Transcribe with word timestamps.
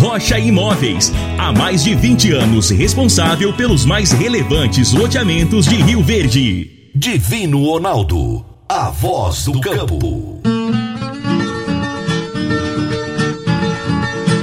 Rocha 0.00 0.38
Imóveis. 0.38 1.12
Há 1.36 1.52
mais 1.52 1.84
de 1.84 1.94
20 1.94 2.32
anos 2.32 2.70
responsável 2.70 3.52
pelos 3.52 3.84
mais 3.84 4.10
relevantes 4.10 4.94
loteamentos 4.94 5.66
de 5.66 5.74
Rio 5.74 6.02
Verde. 6.02 6.88
Divino 6.94 7.66
Ronaldo. 7.66 8.42
A 8.66 8.88
voz 8.88 9.44
do 9.44 9.60
campo. 9.60 10.40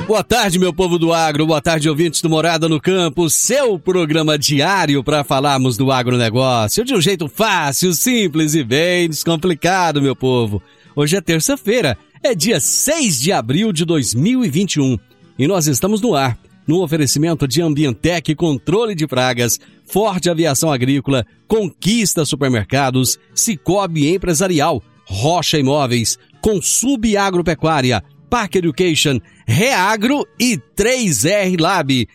Boa 0.06 0.24
tarde, 0.24 0.60
meu 0.60 0.72
povo 0.72 1.00
do 1.00 1.12
agro. 1.12 1.48
Boa 1.48 1.60
tarde, 1.60 1.90
ouvintes 1.90 2.22
do 2.22 2.30
Morada 2.30 2.70
no 2.70 2.80
Campo. 2.80 3.28
Seu 3.28 3.80
programa 3.80 4.38
diário 4.38 5.04
para 5.04 5.24
falarmos 5.24 5.76
do 5.76 5.92
agronegócio 5.92 6.86
de 6.86 6.94
um 6.94 7.02
jeito 7.02 7.28
fácil, 7.28 7.94
simples 7.94 8.54
e 8.54 8.64
bem 8.64 9.10
descomplicado, 9.10 10.04
meu 10.04 10.16
povo. 10.16 10.62
Hoje 10.96 11.18
é 11.18 11.22
terça-feira, 11.22 11.98
é 12.22 12.36
dia 12.36 12.60
6 12.60 13.20
de 13.20 13.32
abril 13.32 13.74
de 13.74 13.86
2021 13.86 15.00
e 15.38 15.48
nós 15.48 15.68
estamos 15.68 16.02
no 16.02 16.16
ar, 16.16 16.38
no 16.68 16.82
oferecimento 16.82 17.48
de 17.48 17.62
Ambientec 17.62 18.34
Controle 18.36 18.96
de 18.96 19.08
Pragas, 19.08 19.60
Forte 19.86 20.30
Aviação 20.30 20.72
Agrícola, 20.72 21.26
Conquista 21.48 22.26
Supermercados, 22.26 23.18
Cicobi 23.34 24.14
Empresarial, 24.14 24.84
Rocha 25.06 25.58
Imóveis, 25.58 26.18
Consub 26.42 27.16
Agropecuária, 27.16 28.04
Park 28.30 28.56
Education, 28.56 29.20
Reagro 29.48 30.28
e 30.40 30.60
3R 30.76 31.60
Lab. 31.60 32.08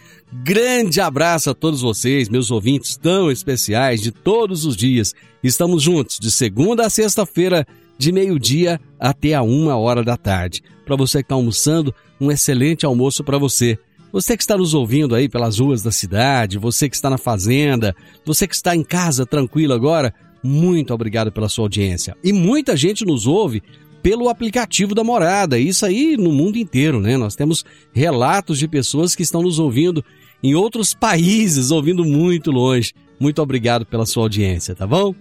Grande 0.45 1.01
abraço 1.01 1.51
a 1.51 1.55
todos 1.55 1.81
vocês, 1.81 2.29
meus 2.29 2.51
ouvintes 2.51 2.97
tão 2.97 3.31
especiais 3.31 4.01
de 4.01 4.11
todos 4.11 4.65
os 4.65 4.77
dias. 4.77 5.15
Estamos 5.43 5.83
juntos 5.83 6.19
de 6.19 6.31
segunda 6.31 6.87
a 6.87 6.91
sexta-feira, 6.91 7.67
de 7.99 8.13
meio-dia 8.13 8.81
até 8.99 9.35
a 9.35 9.43
uma 9.43 9.77
hora 9.77 10.03
da 10.03 10.17
tarde. 10.17 10.63
Para 10.85 10.97
você 10.97 11.19
que 11.19 11.27
está 11.27 11.35
almoçando, 11.35 11.95
um 12.23 12.31
excelente 12.31 12.87
almoço 12.87 13.25
para 13.25 13.37
você. 13.37 13.77
Você 14.13 14.37
que 14.37 14.45
está 14.45 14.57
nos 14.57 14.75
ouvindo 14.75 15.15
aí 15.15 15.29
pelas 15.29 15.59
ruas 15.59 15.83
da 15.83 15.91
cidade, 15.91 16.57
você 16.57 16.89
que 16.89 16.95
está 16.95 17.11
na 17.11 17.19
fazenda, 17.19 17.97
você 18.25 18.47
que 18.47 18.55
está 18.55 18.77
em 18.77 18.85
casa 18.85 19.27
tranquilo 19.27 19.73
agora, 19.73 20.15
muito 20.41 20.95
obrigado 20.95 21.33
pela 21.33 21.49
sua 21.49 21.65
audiência. 21.65 22.17
E 22.23 22.33
muita 22.33 22.77
gente 22.77 23.05
nos 23.05 23.27
ouve 23.27 23.61
pelo 24.03 24.29
aplicativo 24.29 24.95
da 24.95 25.03
Morada, 25.03 25.59
isso 25.59 25.85
aí 25.85 26.17
no 26.17 26.31
mundo 26.31 26.59
inteiro, 26.59 27.01
né? 27.01 27.17
Nós 27.17 27.35
temos 27.35 27.65
relatos 27.93 28.59
de 28.59 28.69
pessoas 28.69 29.17
que 29.17 29.23
estão 29.23 29.43
nos 29.43 29.59
ouvindo 29.59 30.05
em 30.43 30.55
outros 30.55 30.95
países, 30.95 31.73
ouvindo 31.73 32.05
muito 32.05 32.53
longe. 32.53 32.93
Muito 33.19 33.43
obrigado 33.43 33.85
pela 33.85 34.07
sua 34.07 34.25
audiência, 34.25 34.77
tá 34.77 34.87
bom? 34.87 35.13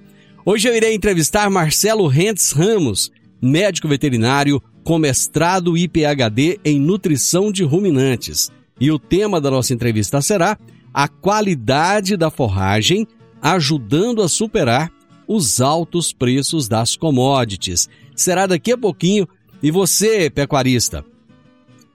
Hoje 0.45 0.67
eu 0.67 0.75
irei 0.75 0.93
entrevistar 0.93 1.49
Marcelo 1.49 2.07
Rentes 2.07 2.51
Ramos, 2.51 3.11
médico 3.41 3.87
veterinário 3.87 4.61
com 4.83 4.97
mestrado 4.97 5.77
e 5.77 5.87
PhD 5.87 6.59
em 6.63 6.79
nutrição 6.79 7.51
de 7.51 7.63
ruminantes. 7.63 8.51
E 8.79 8.91
o 8.91 8.97
tema 8.97 9.39
da 9.39 9.51
nossa 9.51 9.73
entrevista 9.73 10.21
será 10.21 10.57
a 10.93 11.07
qualidade 11.07 12.17
da 12.17 12.29
forragem 12.29 13.07
ajudando 13.41 14.21
a 14.21 14.29
superar 14.29 14.91
os 15.27 15.61
altos 15.61 16.11
preços 16.11 16.67
das 16.67 16.95
commodities. 16.95 17.87
Será 18.15 18.45
daqui 18.45 18.71
a 18.71 18.77
pouquinho. 18.77 19.27
E 19.63 19.69
você, 19.69 20.29
pecuarista, 20.29 21.05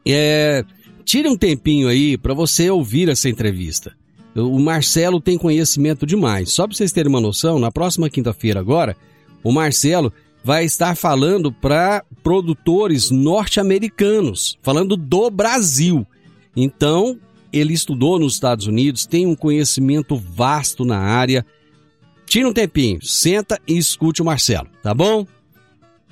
é, 0.06 0.64
tire 1.04 1.28
um 1.28 1.36
tempinho 1.36 1.88
aí 1.88 2.16
para 2.16 2.32
você 2.32 2.70
ouvir 2.70 3.08
essa 3.08 3.28
entrevista. 3.28 3.92
O 4.34 4.58
Marcelo 4.58 5.20
tem 5.20 5.36
conhecimento 5.36 6.06
demais. 6.06 6.52
Só 6.52 6.66
para 6.66 6.76
vocês 6.76 6.92
terem 6.92 7.10
uma 7.10 7.20
noção, 7.20 7.58
na 7.58 7.72
próxima 7.72 8.08
quinta-feira 8.08 8.60
agora, 8.60 8.96
o 9.42 9.50
Marcelo 9.50 10.12
vai 10.46 10.64
estar 10.64 10.94
falando 10.94 11.50
para 11.50 12.04
produtores 12.22 13.10
norte-americanos, 13.10 14.56
falando 14.62 14.96
do 14.96 15.28
Brasil. 15.28 16.06
Então, 16.54 17.18
ele 17.52 17.74
estudou 17.74 18.16
nos 18.16 18.34
Estados 18.34 18.68
Unidos, 18.68 19.06
tem 19.06 19.26
um 19.26 19.34
conhecimento 19.34 20.14
vasto 20.14 20.84
na 20.84 20.98
área. 20.98 21.44
Tira 22.26 22.48
um 22.48 22.52
tempinho, 22.52 23.04
senta 23.04 23.60
e 23.66 23.76
escute 23.76 24.22
o 24.22 24.24
Marcelo, 24.24 24.68
tá 24.84 24.94
bom? 24.94 25.26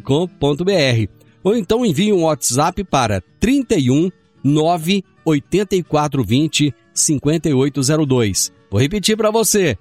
com.br 0.00 1.08
ou 1.42 1.56
então 1.56 1.84
envie 1.84 2.12
um 2.12 2.22
WhatsApp 2.24 2.84
para 2.84 3.22
31 3.40 4.10
9 4.44 5.02
8420 5.24 6.74
5802. 6.94 8.52
Vou 8.70 8.80
repetir 8.80 9.16
para 9.16 9.30
você: 9.30 9.76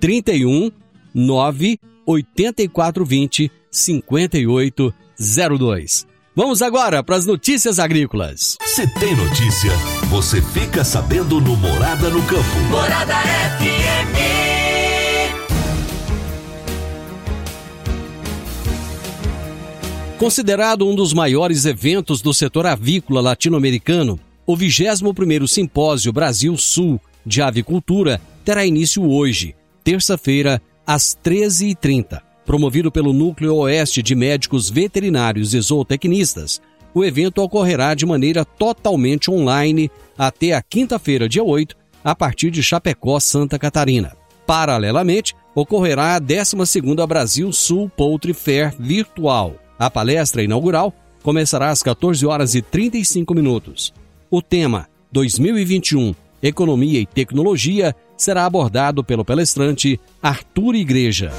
31 0.00 0.70
9 1.14 1.78
8420 2.06 3.52
5802. 3.70 6.06
Vamos 6.36 6.62
agora 6.62 7.00
para 7.02 7.14
as 7.14 7.26
notícias 7.26 7.78
agrícolas. 7.78 8.56
Se 8.64 8.92
tem 8.98 9.14
notícia, 9.14 9.70
você 10.10 10.42
fica 10.42 10.82
sabendo 10.82 11.40
no 11.40 11.56
Morada 11.56 12.10
no 12.10 12.20
Campo. 12.22 12.58
Morada 12.70 13.14
FM. 13.14 14.43
Considerado 20.18 20.86
um 20.86 20.94
dos 20.94 21.12
maiores 21.12 21.64
eventos 21.64 22.22
do 22.22 22.32
setor 22.32 22.66
avícola 22.66 23.20
latino-americano, 23.20 24.18
o 24.46 24.56
21º 24.56 25.48
Simpósio 25.48 26.12
Brasil-Sul 26.12 27.00
de 27.26 27.42
Avicultura 27.42 28.20
terá 28.44 28.64
início 28.64 29.02
hoje, 29.10 29.56
terça-feira, 29.82 30.62
às 30.86 31.16
13h30. 31.16 32.20
Promovido 32.46 32.92
pelo 32.92 33.12
Núcleo 33.12 33.56
Oeste 33.56 34.02
de 34.02 34.14
Médicos 34.14 34.70
Veterinários 34.70 35.52
e 35.52 35.60
Zootecnistas, 35.60 36.60
o 36.94 37.04
evento 37.04 37.42
ocorrerá 37.42 37.92
de 37.94 38.06
maneira 38.06 38.44
totalmente 38.44 39.30
online 39.30 39.90
até 40.16 40.52
a 40.52 40.62
quinta-feira, 40.62 41.28
dia 41.28 41.42
8, 41.42 41.74
a 42.04 42.14
partir 42.14 42.50
de 42.50 42.62
Chapecó, 42.62 43.18
Santa 43.18 43.58
Catarina. 43.58 44.12
Paralelamente, 44.46 45.34
ocorrerá 45.54 46.14
a 46.14 46.20
12ª 46.20 47.04
Brasil 47.04 47.52
Sul 47.52 47.90
Poultry 47.90 48.32
Fair 48.32 48.72
virtual. 48.78 49.63
A 49.78 49.90
palestra 49.90 50.42
inaugural 50.42 50.94
começará 51.22 51.70
às 51.70 51.82
14 51.82 52.24
horas 52.26 52.54
e 52.54 52.62
35 52.62 53.34
minutos. 53.34 53.92
O 54.30 54.40
tema 54.40 54.88
2021 55.10 56.14
Economia 56.42 57.00
e 57.00 57.06
Tecnologia 57.06 57.96
será 58.16 58.44
abordado 58.44 59.02
pelo 59.02 59.24
palestrante 59.24 59.98
Arthur 60.22 60.74
Igreja. 60.74 61.32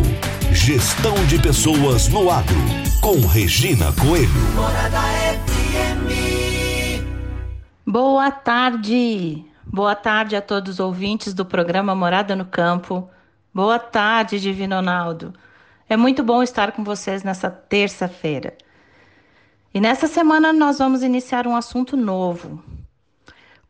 gestão 0.52 1.14
de 1.26 1.36
pessoas 1.40 2.06
no 2.08 2.30
agro, 2.30 2.56
com 3.00 3.20
Regina 3.26 3.92
Coelho. 3.94 4.28
Morada 4.54 5.00
FM. 5.34 6.06
Boa 7.84 8.30
tarde. 8.30 9.44
Boa 9.64 9.96
tarde 9.96 10.36
a 10.36 10.40
todos 10.40 10.74
os 10.74 10.80
ouvintes 10.80 11.34
do 11.34 11.44
programa 11.44 11.92
Morada 11.94 12.36
no 12.36 12.44
Campo. 12.44 13.10
Boa 13.52 13.80
tarde, 13.80 14.38
Divino 14.38 14.76
Ronaldo. 14.76 15.34
É 15.88 15.96
muito 15.96 16.22
bom 16.22 16.40
estar 16.40 16.70
com 16.70 16.84
vocês 16.84 17.24
nessa 17.24 17.50
terça-feira. 17.50 18.56
E 19.74 19.80
nessa 19.80 20.06
semana 20.06 20.52
nós 20.52 20.78
vamos 20.78 21.02
iniciar 21.02 21.48
um 21.48 21.56
assunto 21.56 21.96
novo. 21.96 22.62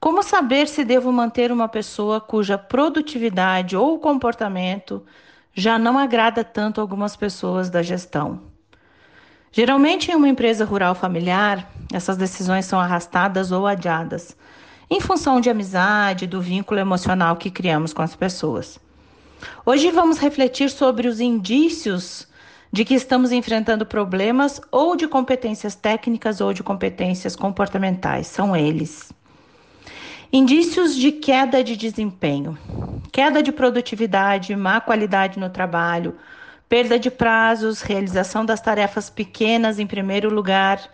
Como 0.07 0.23
saber 0.23 0.69
se 0.69 0.85
devo 0.85 1.11
manter 1.11 1.51
uma 1.51 1.67
pessoa 1.67 2.21
cuja 2.21 2.57
produtividade 2.57 3.77
ou 3.77 3.99
comportamento 3.99 5.05
já 5.53 5.81
não 5.81 5.99
agrada 5.99 6.45
tanto 6.45 6.81
algumas 6.81 7.17
pessoas 7.17 7.69
da 7.69 7.83
gestão? 7.83 8.43
Geralmente, 9.51 10.13
em 10.13 10.15
uma 10.15 10.29
empresa 10.29 10.65
rural 10.65 10.95
familiar, 10.95 11.69
essas 11.93 12.17
decisões 12.17 12.67
são 12.67 12.79
arrastadas 12.79 13.51
ou 13.51 13.67
adiadas, 13.67 14.37
em 14.89 15.01
função 15.01 15.41
de 15.41 15.51
amizade, 15.51 16.25
do 16.29 16.41
vínculo 16.41 16.79
emocional 16.79 17.35
que 17.35 17.51
criamos 17.51 17.93
com 17.93 18.03
as 18.03 18.15
pessoas. 18.15 18.79
Hoje 19.65 19.91
vamos 19.91 20.19
refletir 20.19 20.71
sobre 20.71 21.09
os 21.09 21.19
indícios 21.19 22.29
de 22.73 22.85
que 22.85 22.95
estamos 22.95 23.33
enfrentando 23.33 23.85
problemas 23.85 24.61
ou 24.71 24.95
de 24.95 25.09
competências 25.09 25.75
técnicas 25.75 26.41
ou 26.41 26.53
de 26.53 26.63
competências 26.63 27.35
comportamentais. 27.35 28.29
São 28.29 28.55
eles. 28.55 29.16
Indícios 30.37 30.95
de 30.95 31.13
queda 31.13 31.65
de 31.65 31.75
desempenho: 31.79 32.59
queda 33.11 33.43
de 33.43 33.51
produtividade, 33.51 34.55
má 34.55 34.83
qualidade 34.83 35.39
no 35.39 35.49
trabalho, 35.49 36.15
perda 36.69 36.99
de 36.99 37.11
prazos, 37.11 37.81
realização 37.81 38.45
das 38.45 38.61
tarefas 38.61 39.09
pequenas 39.09 39.79
em 39.79 39.87
primeiro 39.87 40.29
lugar, 40.29 40.91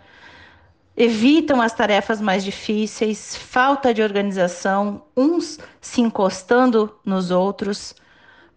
evitam 0.95 1.61
as 1.61 1.73
tarefas 1.73 2.21
mais 2.21 2.41
difíceis, 2.41 3.35
falta 3.35 3.93
de 3.93 4.01
organização, 4.01 5.03
uns 5.15 5.59
se 5.81 5.99
encostando 5.99 6.97
nos 7.03 7.29
outros 7.29 7.93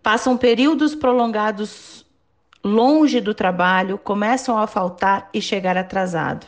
passam 0.00 0.36
períodos 0.36 0.94
prolongados 0.94 2.06
longe 2.62 3.20
do 3.20 3.34
trabalho, 3.34 3.98
começam 3.98 4.56
a 4.56 4.68
faltar 4.68 5.28
e 5.34 5.42
chegar 5.42 5.76
atrasado. 5.76 6.46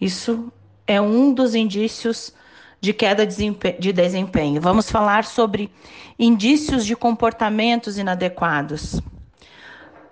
Isso 0.00 0.52
é 0.86 1.00
um 1.00 1.34
dos 1.34 1.56
indícios 1.56 2.32
de 2.80 2.92
queda 2.92 3.26
de 3.26 3.92
desempenho. 3.92 4.60
Vamos 4.60 4.90
falar 4.90 5.24
sobre 5.24 5.70
indícios 6.18 6.84
de 6.84 6.94
comportamentos 6.94 7.98
inadequados. 7.98 9.00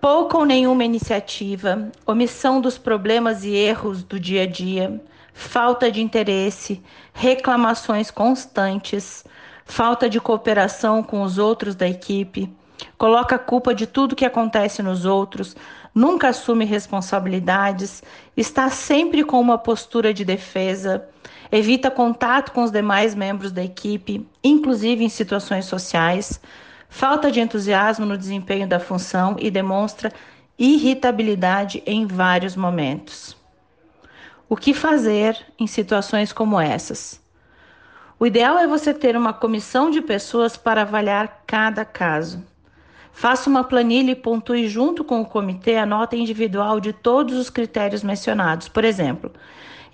Pouca 0.00 0.38
ou 0.38 0.44
nenhuma 0.44 0.84
iniciativa, 0.84 1.90
omissão 2.06 2.60
dos 2.60 2.78
problemas 2.78 3.44
e 3.44 3.54
erros 3.54 4.02
do 4.02 4.20
dia 4.20 4.42
a 4.42 4.46
dia, 4.46 5.00
falta 5.32 5.90
de 5.90 6.00
interesse, 6.00 6.82
reclamações 7.12 8.10
constantes, 8.10 9.24
falta 9.64 10.08
de 10.08 10.20
cooperação 10.20 11.02
com 11.02 11.22
os 11.22 11.38
outros 11.38 11.74
da 11.74 11.88
equipe, 11.88 12.52
coloca 12.96 13.36
a 13.36 13.38
culpa 13.38 13.74
de 13.74 13.86
tudo 13.86 14.16
que 14.16 14.24
acontece 14.24 14.82
nos 14.82 15.04
outros, 15.04 15.56
nunca 15.94 16.28
assume 16.28 16.64
responsabilidades, 16.64 18.02
está 18.36 18.70
sempre 18.70 19.24
com 19.24 19.40
uma 19.40 19.58
postura 19.58 20.14
de 20.14 20.24
defesa, 20.24 21.08
evita 21.50 21.90
contato 21.90 22.52
com 22.52 22.62
os 22.62 22.70
demais 22.70 23.14
membros 23.14 23.52
da 23.52 23.62
equipe, 23.62 24.26
inclusive 24.42 25.04
em 25.04 25.08
situações 25.08 25.64
sociais, 25.64 26.40
falta 26.88 27.30
de 27.30 27.40
entusiasmo 27.40 28.06
no 28.06 28.16
desempenho 28.16 28.68
da 28.68 28.80
função 28.80 29.36
e 29.38 29.50
demonstra 29.50 30.12
irritabilidade 30.58 31.82
em 31.86 32.06
vários 32.06 32.56
momentos. 32.56 33.36
O 34.48 34.56
que 34.56 34.72
fazer 34.72 35.36
em 35.58 35.66
situações 35.66 36.32
como 36.32 36.60
essas? 36.60 37.20
O 38.18 38.26
ideal 38.26 38.58
é 38.58 38.66
você 38.66 38.94
ter 38.94 39.16
uma 39.16 39.32
comissão 39.32 39.90
de 39.90 40.00
pessoas 40.00 40.56
para 40.56 40.82
avaliar 40.82 41.42
cada 41.46 41.84
caso. 41.84 42.42
Faça 43.12 43.50
uma 43.50 43.64
planilha 43.64 44.12
e 44.12 44.14
pontue 44.14 44.68
junto 44.68 45.02
com 45.02 45.20
o 45.20 45.26
comitê 45.26 45.76
a 45.76 45.84
nota 45.84 46.16
individual 46.16 46.80
de 46.80 46.92
todos 46.92 47.36
os 47.36 47.50
critérios 47.50 48.02
mencionados. 48.02 48.68
Por 48.68 48.84
exemplo, 48.84 49.32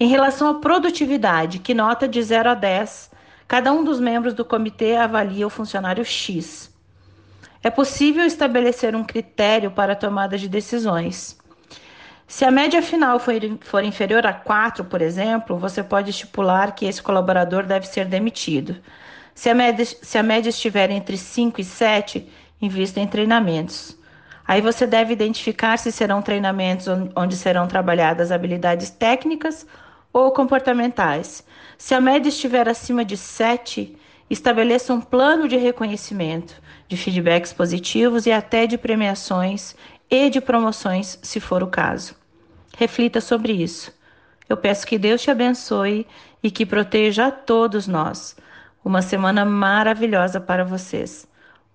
em 0.03 0.09
relação 0.09 0.49
à 0.49 0.55
produtividade, 0.55 1.61
que 1.61 1.73
nota 1.73 2.09
de 2.09 2.21
0 2.21 2.51
a 2.51 2.55
10, 2.55 3.09
cada 3.47 3.73
um 3.73 3.85
dos 3.85 4.01
membros 4.01 4.35
do 4.35 4.45
comitê 4.45 4.97
avalia 4.97 5.47
o 5.47 5.51
funcionário 5.51 6.05
X. 6.05 6.75
É 7.63 7.71
possível 7.71 8.27
estabelecer 8.27 8.97
um 8.97 9.05
critério 9.05 9.71
para 9.71 9.93
a 9.93 9.97
tomada 9.97 10.37
de 10.37 10.49
decisões. 10.49 11.39
Se 12.27 12.45
a 12.45 12.51
média 12.51 12.83
final 12.83 13.21
for, 13.21 13.85
inferior 13.85 14.27
a 14.27 14.33
4, 14.33 14.87
por 14.87 15.01
exemplo, 15.01 15.57
você 15.57 15.85
pode 15.85 16.11
estipular 16.11 16.75
que 16.75 16.85
esse 16.85 17.01
colaborador 17.01 17.65
deve 17.65 17.87
ser 17.87 18.07
demitido. 18.07 18.75
Se 19.33 19.51
a 19.51 19.55
média, 19.55 19.85
se 19.85 20.19
a 20.19 20.23
média 20.25 20.51
estiver 20.51 20.91
entre 20.91 21.17
5 21.17 21.61
e 21.61 21.65
7, 21.65 22.29
invista 22.61 22.99
em 22.99 23.07
treinamentos. 23.07 23.97
Aí 24.45 24.61
você 24.61 24.85
deve 24.85 25.13
identificar 25.13 25.77
se 25.77 25.93
serão 25.93 26.21
treinamentos 26.21 26.89
onde 27.15 27.37
serão 27.37 27.69
trabalhadas 27.69 28.33
habilidades 28.33 28.91
técnicas 28.91 29.65
ou 30.13 30.31
comportamentais. 30.31 31.45
Se 31.79 31.95
a 31.95 32.01
média 32.01 32.29
estiver 32.29 32.69
acima 32.69 33.05
de 33.05 33.17
7, 33.17 33.97
estabeleça 34.29 34.93
um 34.93 35.01
plano 35.01 35.49
de 35.49 35.57
reconhecimento, 35.57 36.61
de 36.89 36.97
feedbacks 36.97 37.53
positivos 37.53 38.27
e 38.27 38.33
até 38.33 38.67
de 38.67 38.77
premiações 38.77 39.75
e 40.11 40.29
de 40.29 40.41
promoções, 40.41 41.19
se 41.23 41.41
for 41.41 41.63
o 41.63 41.67
caso. 41.67 42.15
Reflita 42.77 43.21
sobre 43.21 43.53
isso. 43.53 43.93
Eu 44.49 44.57
peço 44.57 44.87
que 44.87 44.99
Deus 44.99 45.23
te 45.23 45.31
abençoe 45.31 46.07
e 46.43 46.51
que 46.51 46.67
proteja 46.67 47.27
a 47.27 47.31
todos 47.31 47.87
nós. 47.87 48.37
Uma 48.85 49.01
semana 49.01 49.45
maravilhosa 49.45 50.41
para 50.41 50.65
vocês. 50.65 51.27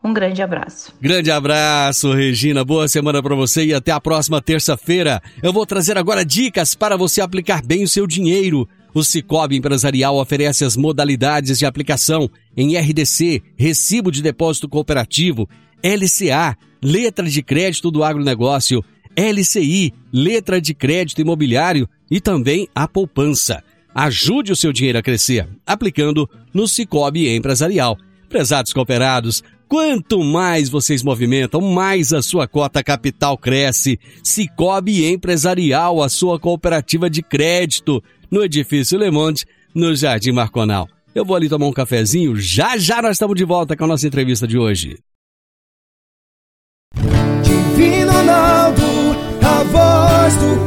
Um 0.03 0.13
grande 0.13 0.41
abraço. 0.41 0.93
Grande 1.01 1.31
abraço, 1.31 2.13
Regina. 2.13 2.63
Boa 2.63 2.87
semana 2.87 3.21
para 3.21 3.35
você 3.35 3.65
e 3.65 3.73
até 3.73 3.91
a 3.91 3.99
próxima 3.99 4.41
terça-feira. 4.41 5.21
Eu 5.41 5.51
vou 5.51 5.65
trazer 5.65 5.97
agora 5.97 6.23
dicas 6.23 6.75
para 6.75 6.95
você 6.95 7.19
aplicar 7.19 7.63
bem 7.63 7.83
o 7.83 7.87
seu 7.87 8.05
dinheiro. 8.05 8.67
O 8.93 9.03
Cicobi 9.03 9.57
Empresarial 9.57 10.17
oferece 10.17 10.63
as 10.63 10.77
modalidades 10.77 11.59
de 11.59 11.65
aplicação 11.65 12.29
em 12.55 12.77
RDC, 12.77 13.41
Recibo 13.57 14.11
de 14.11 14.21
Depósito 14.21 14.69
Cooperativo, 14.69 15.49
LCA, 15.83 16.57
Letra 16.81 17.27
de 17.27 17.43
Crédito 17.43 17.91
do 17.91 18.03
Agronegócio, 18.03 18.83
LCI, 19.15 19.93
Letra 20.13 20.61
de 20.61 20.73
Crédito 20.73 21.21
Imobiliário 21.21 21.89
e 22.09 22.21
também 22.21 22.67
a 22.73 22.87
poupança. 22.87 23.63
Ajude 23.93 24.51
o 24.51 24.55
seu 24.55 24.71
dinheiro 24.71 24.99
a 24.99 25.03
crescer, 25.03 25.47
aplicando 25.65 26.29
no 26.53 26.67
Cicobi 26.67 27.35
Empresarial. 27.35 27.97
Prezados 28.29 28.73
cooperados, 28.73 29.43
quanto 29.67 30.23
mais 30.23 30.69
vocês 30.69 31.03
movimentam, 31.03 31.61
mais 31.61 32.13
a 32.13 32.21
sua 32.21 32.47
cota 32.47 32.83
capital 32.83 33.37
cresce. 33.37 33.99
Cicobi 34.23 35.05
Empresarial, 35.05 36.01
a 36.01 36.09
sua 36.09 36.39
cooperativa 36.39 37.09
de 37.09 37.21
crédito, 37.21 38.03
no 38.31 38.43
edifício 38.43 38.97
Le 38.97 39.11
Monde, 39.11 39.45
no 39.73 39.95
Jardim 39.95 40.31
Marconal. 40.31 40.87
Eu 41.13 41.25
vou 41.25 41.35
ali 41.35 41.49
tomar 41.49 41.67
um 41.67 41.73
cafezinho, 41.73 42.35
já 42.35 42.77
já 42.77 43.01
nós 43.01 43.11
estamos 43.13 43.35
de 43.35 43.43
volta 43.43 43.75
com 43.75 43.85
a 43.85 43.87
nossa 43.87 44.07
entrevista 44.07 44.47
de 44.47 44.57
hoje. 44.57 44.99
Divino 47.43 48.11
Ronaldo, 48.11 48.81
a 49.43 49.63
voz 49.63 50.35
do 50.35 50.66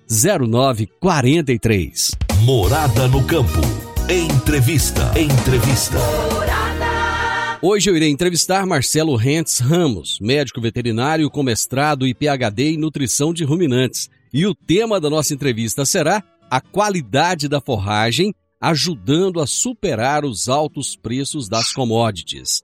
3621-0943. 0.11 2.17
Morada 2.43 3.07
no 3.07 3.25
campo. 3.25 3.61
Entrevista. 4.09 5.09
Entrevista. 5.17 5.95
Hoje 7.61 7.89
eu 7.89 7.95
irei 7.95 8.09
entrevistar 8.09 8.65
Marcelo 8.65 9.15
Rentes 9.15 9.59
Ramos, 9.59 10.19
médico 10.19 10.59
veterinário 10.59 11.29
com 11.29 11.41
mestrado 11.41 12.05
e 12.05 12.13
PhD 12.13 12.73
em 12.73 12.77
nutrição 12.77 13.33
de 13.33 13.45
ruminantes. 13.45 14.09
E 14.33 14.45
o 14.45 14.53
tema 14.53 14.99
da 14.99 15.09
nossa 15.09 15.33
entrevista 15.33 15.85
será 15.85 16.21
a 16.49 16.59
qualidade 16.59 17.47
da 17.47 17.61
forragem, 17.61 18.33
ajudando 18.59 19.39
a 19.39 19.47
superar 19.47 20.25
os 20.25 20.49
altos 20.49 20.97
preços 20.97 21.47
das 21.47 21.71
commodities. 21.71 22.63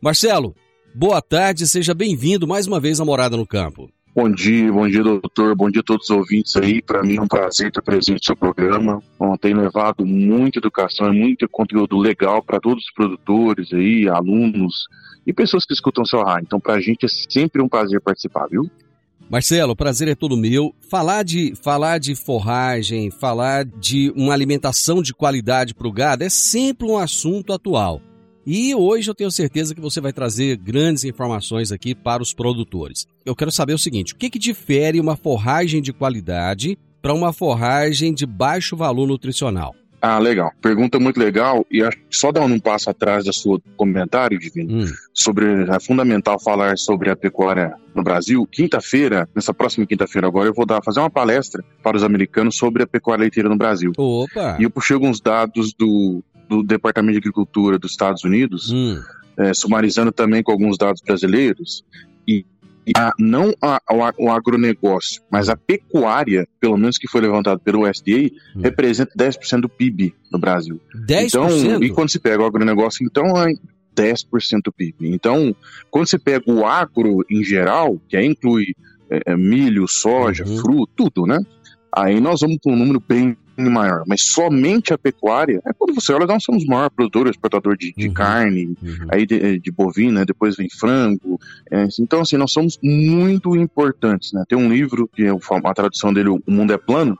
Marcelo, 0.00 0.54
boa 0.94 1.20
tarde, 1.20 1.66
seja 1.66 1.92
bem-vindo 1.92 2.46
mais 2.46 2.68
uma 2.68 2.78
vez 2.78 3.00
à 3.00 3.04
Morada 3.04 3.36
no 3.36 3.46
Campo. 3.46 3.93
Bom 4.14 4.30
dia, 4.30 4.72
bom 4.72 4.88
dia, 4.88 5.02
doutor. 5.02 5.56
Bom 5.56 5.68
dia 5.68 5.80
a 5.80 5.84
todos 5.84 6.08
os 6.08 6.16
ouvintes 6.16 6.54
aí. 6.54 6.80
Para 6.80 7.02
mim 7.02 7.16
é 7.16 7.20
um 7.20 7.26
prazer 7.26 7.66
estar 7.66 7.82
presente 7.82 8.20
no 8.20 8.24
seu 8.24 8.36
programa. 8.36 9.02
Bom, 9.18 9.36
tem 9.36 9.52
levado 9.52 10.06
muita 10.06 10.60
educação 10.60 11.12
e 11.12 11.18
muito 11.18 11.48
conteúdo 11.48 11.98
legal 11.98 12.40
para 12.40 12.60
todos 12.60 12.84
os 12.84 12.92
produtores 12.92 13.72
aí, 13.72 14.08
alunos 14.08 14.86
e 15.26 15.32
pessoas 15.32 15.64
que 15.66 15.74
escutam 15.74 16.04
o 16.04 16.06
seu 16.06 16.22
rádio. 16.22 16.44
Então, 16.46 16.60
para 16.60 16.74
a 16.74 16.80
gente 16.80 17.04
é 17.04 17.08
sempre 17.08 17.60
um 17.60 17.68
prazer 17.68 18.00
participar, 18.00 18.46
viu? 18.46 18.70
Marcelo, 19.28 19.72
o 19.72 19.76
prazer 19.76 20.06
é 20.06 20.14
todo 20.14 20.36
meu. 20.36 20.72
Falar 20.88 21.24
de, 21.24 21.52
falar 21.56 21.98
de 21.98 22.14
forragem, 22.14 23.10
falar 23.10 23.64
de 23.64 24.12
uma 24.14 24.32
alimentação 24.32 25.02
de 25.02 25.12
qualidade 25.12 25.74
para 25.74 25.88
o 25.88 25.92
gado 25.92 26.22
é 26.22 26.28
sempre 26.28 26.86
um 26.86 26.96
assunto 26.96 27.52
atual. 27.52 28.00
E 28.46 28.74
hoje 28.74 29.10
eu 29.10 29.14
tenho 29.14 29.30
certeza 29.30 29.74
que 29.74 29.80
você 29.80 30.00
vai 30.00 30.12
trazer 30.12 30.56
grandes 30.56 31.04
informações 31.04 31.72
aqui 31.72 31.94
para 31.94 32.22
os 32.22 32.34
produtores. 32.34 33.06
Eu 33.24 33.34
quero 33.34 33.50
saber 33.50 33.72
o 33.72 33.78
seguinte: 33.78 34.12
o 34.12 34.16
que, 34.16 34.28
que 34.28 34.38
difere 34.38 35.00
uma 35.00 35.16
forragem 35.16 35.80
de 35.80 35.92
qualidade 35.92 36.78
para 37.00 37.14
uma 37.14 37.32
forragem 37.32 38.12
de 38.12 38.26
baixo 38.26 38.76
valor 38.76 39.06
nutricional? 39.06 39.74
Ah, 40.06 40.18
legal. 40.18 40.52
Pergunta 40.60 41.00
muito 41.00 41.18
legal. 41.18 41.64
E 41.70 41.82
acho 41.82 41.96
que 41.96 42.04
só 42.10 42.30
dando 42.30 42.54
um 42.54 42.60
passo 42.60 42.90
atrás 42.90 43.24
do 43.24 43.32
seu 43.32 43.58
comentário, 43.74 44.38
Divino, 44.38 44.84
Hum, 44.84 44.92
sobre 45.14 45.46
é 45.46 45.80
fundamental 45.80 46.38
falar 46.38 46.76
sobre 46.76 47.08
a 47.08 47.16
pecuária 47.16 47.74
no 47.94 48.02
Brasil. 48.02 48.46
Quinta-feira, 48.52 49.26
nessa 49.34 49.54
próxima 49.54 49.86
quinta-feira 49.86 50.26
agora, 50.28 50.46
eu 50.46 50.52
vou 50.52 50.66
dar, 50.66 50.82
fazer 50.84 51.00
uma 51.00 51.08
palestra 51.08 51.64
para 51.82 51.96
os 51.96 52.02
americanos 52.02 52.54
sobre 52.54 52.82
a 52.82 52.86
pecuária 52.86 53.22
leiteira 53.22 53.48
no 53.48 53.56
Brasil. 53.56 53.92
opa! 53.96 54.58
E 54.60 54.64
eu 54.64 54.70
puxei 54.70 54.92
alguns 54.92 55.22
dados 55.22 55.72
do, 55.72 56.22
do 56.62 56.68
Departamento 56.68 57.12
de 57.14 57.18
Agricultura 57.18 57.78
dos 57.78 57.92
Estados 57.92 58.24
Unidos, 58.24 58.70
Hum, 58.72 59.00
é, 59.38 59.52
sumarizando 59.54 60.12
também 60.12 60.42
com 60.42 60.52
alguns 60.52 60.76
dados 60.78 61.00
brasileiros, 61.04 61.82
e, 62.28 62.44
a- 62.96 63.12
não 63.18 63.54
a- 63.62 63.80
o, 63.90 64.02
a- 64.04 64.12
o 64.18 64.30
agronegócio, 64.30 65.22
mas 65.30 65.48
a 65.48 65.56
pecuária, 65.56 66.46
pelo 66.60 66.76
menos 66.76 66.98
que 66.98 67.08
foi 67.08 67.20
levantado 67.22 67.58
pelo 67.60 67.88
USDA, 67.88 68.30
Hum. 68.54 68.60
representa 68.62 69.10
10% 69.16 69.62
do 69.62 69.68
PIB 69.68 70.14
no 70.30 70.38
Brasil. 70.38 70.80
10%? 71.06 71.26
Então, 71.26 71.82
e 71.82 71.90
quando 71.90 72.10
se 72.10 72.18
pega 72.20 72.42
o 72.42 72.46
agronegócio, 72.46 73.04
então 73.04 73.24
é 73.42 73.52
10% 73.96 74.64
do 74.64 74.72
PIB. 74.72 75.08
Então, 75.08 75.54
quando 75.90 76.08
se 76.08 76.18
pega 76.18 76.44
o 76.50 76.66
agro 76.66 77.24
em 77.30 77.42
geral, 77.44 77.98
que 78.08 78.16
aí 78.16 78.26
inclui 78.26 78.74
é, 79.10 79.32
é, 79.32 79.36
milho, 79.36 79.86
soja, 79.86 80.44
Uhum. 80.46 80.56
fruto, 80.58 80.92
tudo, 80.96 81.26
né? 81.26 81.38
Aí 81.94 82.20
nós 82.20 82.40
vamos 82.40 82.56
para 82.62 82.72
um 82.72 82.76
número 82.76 82.98
bem 83.06 83.36
maior. 83.56 84.04
Mas 84.06 84.22
somente 84.22 84.92
a 84.92 84.98
pecuária, 84.98 85.60
é 85.66 85.72
quando 85.72 85.94
você 85.94 86.12
olha, 86.12 86.26
nós 86.26 86.42
somos 86.42 86.64
o 86.64 86.66
maior 86.66 86.90
produtor, 86.90 87.28
exportador 87.28 87.76
de, 87.76 87.92
de 87.96 88.08
Uhum. 88.08 88.14
carne, 88.14 88.76
Uhum. 88.82 89.06
aí 89.10 89.26
de, 89.26 89.58
de 89.58 89.70
bovina, 89.70 90.24
depois 90.24 90.56
vem 90.56 90.68
frango. 90.68 91.40
É, 91.70 91.86
então, 92.00 92.20
assim, 92.20 92.36
nós 92.36 92.52
somos 92.52 92.78
muito 92.82 93.54
importantes, 93.56 94.32
né? 94.32 94.44
Tem 94.48 94.58
um 94.58 94.68
livro, 94.72 95.08
que 95.14 95.24
é 95.24 95.30
a 95.30 95.74
tradução 95.74 96.12
dele, 96.12 96.28
O 96.30 96.42
Mundo 96.46 96.72
é 96.72 96.78
Plano, 96.78 97.18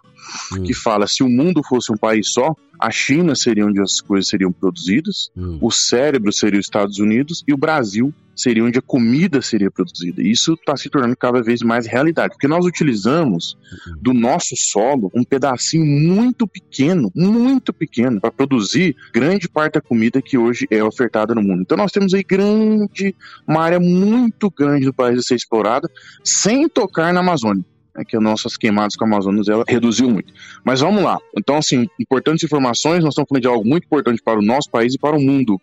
Hum. 0.52 0.62
que 0.62 0.75
fala, 0.75 1.07
se 1.07 1.23
o 1.23 1.28
mundo 1.28 1.62
fosse 1.62 1.93
um 1.93 1.97
país 1.97 2.31
só, 2.33 2.54
a 2.81 2.90
China 2.90 3.35
seria 3.35 3.64
onde 3.66 3.81
as 3.81 4.00
coisas 4.00 4.28
seriam 4.28 4.52
produzidas, 4.52 5.31
Hum. 5.37 5.59
o 5.61 5.71
cérebro 5.71 6.33
seria 6.33 6.59
os 6.59 6.66
Estados 6.66 6.99
Unidos 6.99 7.43
e 7.47 7.52
o 7.52 7.57
Brasil 7.57 8.12
seria 8.37 8.64
onde 8.64 8.78
a 8.81 8.83
comida 8.83 9.40
seria 9.40 9.71
produzida. 9.71 10.21
Isso 10.21 10.54
está 10.54 10.76
se 10.76 10.90
tornando 10.90 11.16
cada 11.16 11.40
vez 11.40 11.62
mais 11.62 11.87
realidade, 11.87 12.35
porque 12.35 12.49
nós 12.49 12.66
utilizamos 12.66 13.57
do 14.02 14.12
nosso 14.12 14.57
solo 14.57 15.09
um 15.14 15.23
pedacinho 15.23 15.87
muito 15.87 16.45
pequeno, 16.45 17.12
muito 17.14 17.73
pequeno, 17.73 18.21
para 18.21 18.33
produzir 18.33 18.97
grande 19.12 19.49
parte 19.49 19.75
da 19.75 19.81
comida 19.81 20.21
que 20.21 20.37
hoje 20.37 20.66
é 20.69 20.83
ofertada 20.83 21.33
no 21.33 21.43
mundo. 21.43 21.62
Então 21.62 21.78
nós 21.78 21.93
temos 21.93 22.12
aí 22.12 22.25
grande, 22.25 23.14
uma 23.47 23.62
área 23.62 23.78
muito 23.78 24.50
grande 24.50 24.87
do 24.87 24.93
país 24.93 25.19
a 25.19 25.23
ser 25.23 25.37
explorada, 25.37 25.88
sem 26.25 26.69
tocar 26.69 27.14
na 27.14 27.21
Amazônia. 27.21 27.64
É 27.97 28.05
que 28.05 28.17
as 28.17 28.23
nossas 28.23 28.57
queimadas 28.57 28.97
com 28.97 29.05
a 29.05 29.09
Amazônia 29.09 29.43
ela 29.49 29.65
reduziu 29.69 30.11
muito. 30.11 30.33
Mas 30.65 30.81
vamos 30.81 31.03
lá. 31.03 31.19
Então, 31.37 31.57
assim, 31.57 31.87
importantes 31.99 32.43
informações, 32.43 33.05
nós 33.05 33.13
estamos 33.13 33.29
falando 33.29 33.43
de 33.43 33.49
algo 33.49 33.65
muito 33.65 33.85
importante 33.85 34.21
para 34.23 34.39
o 34.39 34.43
nosso 34.43 34.69
país 34.71 34.95
e 34.95 34.99
para 34.99 35.17
o 35.17 35.21
mundo. 35.21 35.61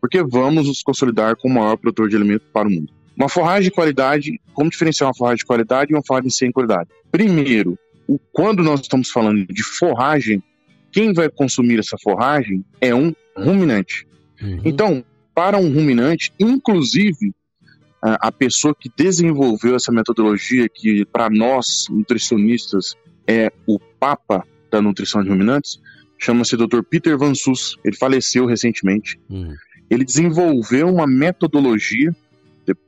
Porque 0.00 0.22
vamos 0.22 0.66
nos 0.66 0.82
consolidar 0.82 1.36
como 1.36 1.54
o 1.54 1.62
maior 1.62 1.76
produtor 1.76 2.08
de 2.08 2.16
alimento 2.16 2.44
para 2.52 2.68
o 2.68 2.70
mundo. 2.70 2.92
Uma 3.16 3.28
forragem 3.28 3.64
de 3.64 3.70
qualidade, 3.70 4.40
como 4.52 4.70
diferenciar 4.70 5.08
uma 5.08 5.14
forragem 5.14 5.38
de 5.38 5.44
qualidade 5.44 5.92
e 5.92 5.94
uma 5.94 6.02
forragem 6.04 6.30
sem 6.30 6.50
qualidade? 6.50 6.88
Primeiro, 7.12 7.78
o, 8.08 8.18
quando 8.32 8.62
nós 8.62 8.80
estamos 8.80 9.10
falando 9.10 9.46
de 9.46 9.62
forragem, 9.62 10.42
quem 10.90 11.12
vai 11.12 11.28
consumir 11.28 11.78
essa 11.78 11.96
forragem 12.02 12.64
é 12.80 12.94
um 12.94 13.14
ruminante. 13.36 14.06
Uhum. 14.40 14.60
Então, 14.64 15.04
para 15.34 15.58
um 15.58 15.72
ruminante, 15.72 16.32
inclusive 16.38 17.32
a 18.04 18.30
pessoa 18.30 18.74
que 18.74 18.90
desenvolveu 18.94 19.74
essa 19.74 19.90
metodologia, 19.90 20.68
que 20.68 21.06
para 21.06 21.30
nós 21.30 21.86
nutricionistas 21.88 22.94
é 23.26 23.50
o 23.66 23.78
papa 23.78 24.46
da 24.70 24.82
nutrição 24.82 25.22
de 25.22 25.30
ruminantes, 25.30 25.80
chama-se 26.18 26.54
Dr. 26.54 26.82
Peter 26.88 27.16
Van 27.16 27.34
Sus. 27.34 27.78
Ele 27.82 27.96
faleceu 27.96 28.44
recentemente. 28.44 29.18
Hum. 29.30 29.54
Ele 29.88 30.04
desenvolveu 30.04 30.88
uma 30.88 31.06
metodologia, 31.06 32.14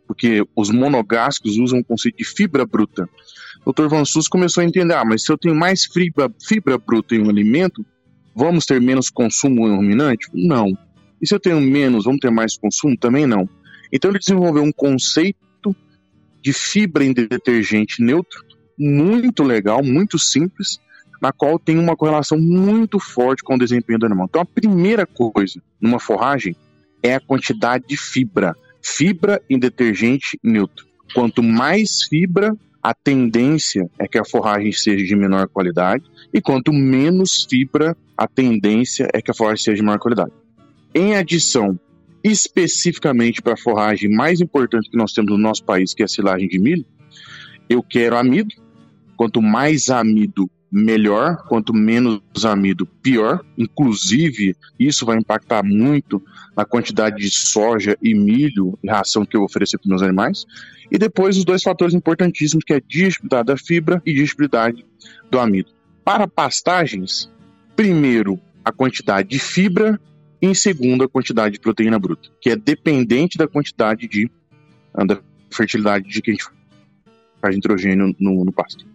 porque 0.06 0.44
os 0.54 0.70
monogástricos 0.70 1.56
usam 1.56 1.78
o 1.78 1.84
conceito 1.84 2.18
de 2.18 2.24
fibra 2.24 2.66
bruta. 2.66 3.08
Dr. 3.66 3.88
Van 3.88 4.04
Sus 4.04 4.28
começou 4.28 4.62
a 4.62 4.66
entender, 4.66 4.94
ah, 4.94 5.04
mas 5.04 5.24
se 5.24 5.32
eu 5.32 5.38
tenho 5.38 5.54
mais 5.54 5.86
fibra, 5.86 6.30
fibra 6.46 6.76
bruta 6.76 7.14
em 7.14 7.22
um 7.22 7.30
alimento, 7.30 7.84
vamos 8.34 8.66
ter 8.66 8.80
menos 8.82 9.08
consumo 9.08 9.66
em 9.66 9.74
ruminante? 9.74 10.28
Não. 10.34 10.76
E 11.20 11.26
se 11.26 11.34
eu 11.34 11.40
tenho 11.40 11.60
menos, 11.60 12.04
vamos 12.04 12.20
ter 12.20 12.30
mais 12.30 12.56
consumo? 12.56 12.96
Também 12.98 13.26
não. 13.26 13.48
Então 13.92 14.10
ele 14.10 14.18
desenvolveu 14.18 14.62
um 14.62 14.72
conceito 14.72 15.74
de 16.42 16.52
fibra 16.52 17.04
em 17.04 17.12
detergente 17.12 18.02
neutro, 18.02 18.44
muito 18.78 19.42
legal, 19.42 19.82
muito 19.82 20.18
simples, 20.18 20.78
na 21.20 21.32
qual 21.32 21.58
tem 21.58 21.78
uma 21.78 21.96
correlação 21.96 22.38
muito 22.38 22.98
forte 22.98 23.42
com 23.42 23.54
o 23.54 23.58
desempenho 23.58 23.98
do 23.98 24.06
animal. 24.06 24.26
Então 24.28 24.42
a 24.42 24.44
primeira 24.44 25.06
coisa 25.06 25.60
numa 25.80 25.98
forragem 25.98 26.54
é 27.02 27.14
a 27.14 27.20
quantidade 27.20 27.84
de 27.88 27.96
fibra. 27.96 28.54
Fibra 28.82 29.42
em 29.48 29.58
detergente 29.58 30.38
neutro. 30.42 30.86
Quanto 31.14 31.42
mais 31.42 32.02
fibra, 32.02 32.54
a 32.82 32.94
tendência 32.94 33.90
é 33.98 34.06
que 34.06 34.18
a 34.18 34.24
forragem 34.24 34.70
seja 34.70 35.04
de 35.04 35.16
menor 35.16 35.48
qualidade, 35.48 36.04
e 36.32 36.40
quanto 36.40 36.72
menos 36.72 37.44
fibra, 37.48 37.96
a 38.16 38.28
tendência 38.28 39.08
é 39.12 39.20
que 39.20 39.30
a 39.30 39.34
forragem 39.34 39.64
seja 39.64 39.76
de 39.78 39.82
maior 39.82 39.98
qualidade. 39.98 40.30
Em 40.94 41.16
adição, 41.16 41.78
especificamente 42.30 43.40
para 43.40 43.54
a 43.54 43.58
forragem 43.58 44.10
mais 44.10 44.40
importante 44.40 44.90
que 44.90 44.96
nós 44.96 45.12
temos 45.12 45.30
no 45.30 45.38
nosso 45.38 45.64
país, 45.64 45.94
que 45.94 46.02
é 46.02 46.04
a 46.04 46.08
silagem 46.08 46.48
de 46.48 46.58
milho, 46.58 46.84
eu 47.68 47.82
quero 47.82 48.16
amido. 48.16 48.54
Quanto 49.16 49.40
mais 49.40 49.88
amido, 49.88 50.50
melhor. 50.70 51.36
Quanto 51.48 51.72
menos 51.72 52.20
amido, 52.44 52.86
pior. 52.86 53.44
Inclusive, 53.56 54.54
isso 54.78 55.06
vai 55.06 55.18
impactar 55.18 55.64
muito 55.64 56.22
na 56.56 56.64
quantidade 56.64 57.16
de 57.16 57.30
soja 57.30 57.96
e 58.02 58.14
milho 58.14 58.78
e 58.82 58.88
ração 58.88 59.24
que 59.24 59.36
eu 59.36 59.40
vou 59.40 59.46
oferecer 59.46 59.78
para 59.78 59.88
meus 59.88 60.02
animais. 60.02 60.44
E 60.90 60.98
depois 60.98 61.36
os 61.36 61.44
dois 61.44 61.62
fatores 61.62 61.94
importantíssimos, 61.94 62.64
que 62.64 62.72
é 62.72 62.76
a 62.76 62.82
digestibilidade 62.86 63.46
da 63.46 63.56
fibra 63.56 64.02
e 64.04 64.12
digestibilidade 64.12 64.84
do 65.30 65.38
amido. 65.38 65.70
Para 66.04 66.28
pastagens, 66.28 67.30
primeiro, 67.74 68.38
a 68.64 68.70
quantidade 68.70 69.28
de 69.28 69.38
fibra 69.38 70.00
e 70.46 70.50
em 70.50 70.54
segundo, 70.54 71.04
a 71.04 71.08
quantidade 71.08 71.54
de 71.54 71.60
proteína 71.60 71.98
bruta, 71.98 72.28
que 72.40 72.50
é 72.50 72.56
dependente 72.56 73.36
da 73.36 73.48
quantidade 73.48 74.08
de 74.08 74.30
da 74.94 75.20
fertilidade 75.50 76.08
de 76.08 76.22
que 76.22 76.30
a 76.30 76.34
gente 76.34 76.46
faz 77.40 77.54
nitrogênio 77.54 78.14
no, 78.18 78.44
no 78.44 78.52
pasto. 78.52 78.86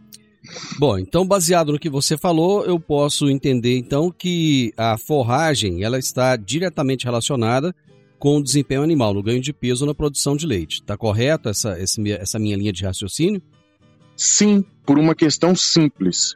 Bom, 0.80 0.98
então 0.98 1.26
baseado 1.26 1.72
no 1.72 1.78
que 1.78 1.90
você 1.90 2.18
falou, 2.18 2.66
eu 2.66 2.80
posso 2.80 3.30
entender 3.30 3.78
então 3.78 4.12
que 4.12 4.74
a 4.76 4.98
forragem 4.98 5.84
ela 5.84 6.00
está 6.00 6.36
diretamente 6.36 7.06
relacionada 7.06 7.76
com 8.18 8.38
o 8.38 8.44
desempenho 8.44 8.82
animal, 8.82 9.14
no 9.14 9.22
ganho 9.22 9.42
de 9.42 9.54
peso 9.54 9.86
na 9.86 9.94
produção 9.94 10.36
de 10.36 10.48
leite. 10.48 10.82
Está 10.82 10.98
correto 10.98 11.50
essa, 11.50 11.78
essa 11.78 12.40
minha 12.40 12.58
linha 12.58 12.74
de 12.74 12.84
raciocínio? 12.84 13.42
Sim, 14.16 14.64
por 14.86 14.98
uma 14.98 15.14
questão 15.14 15.56
simples. 15.56 16.36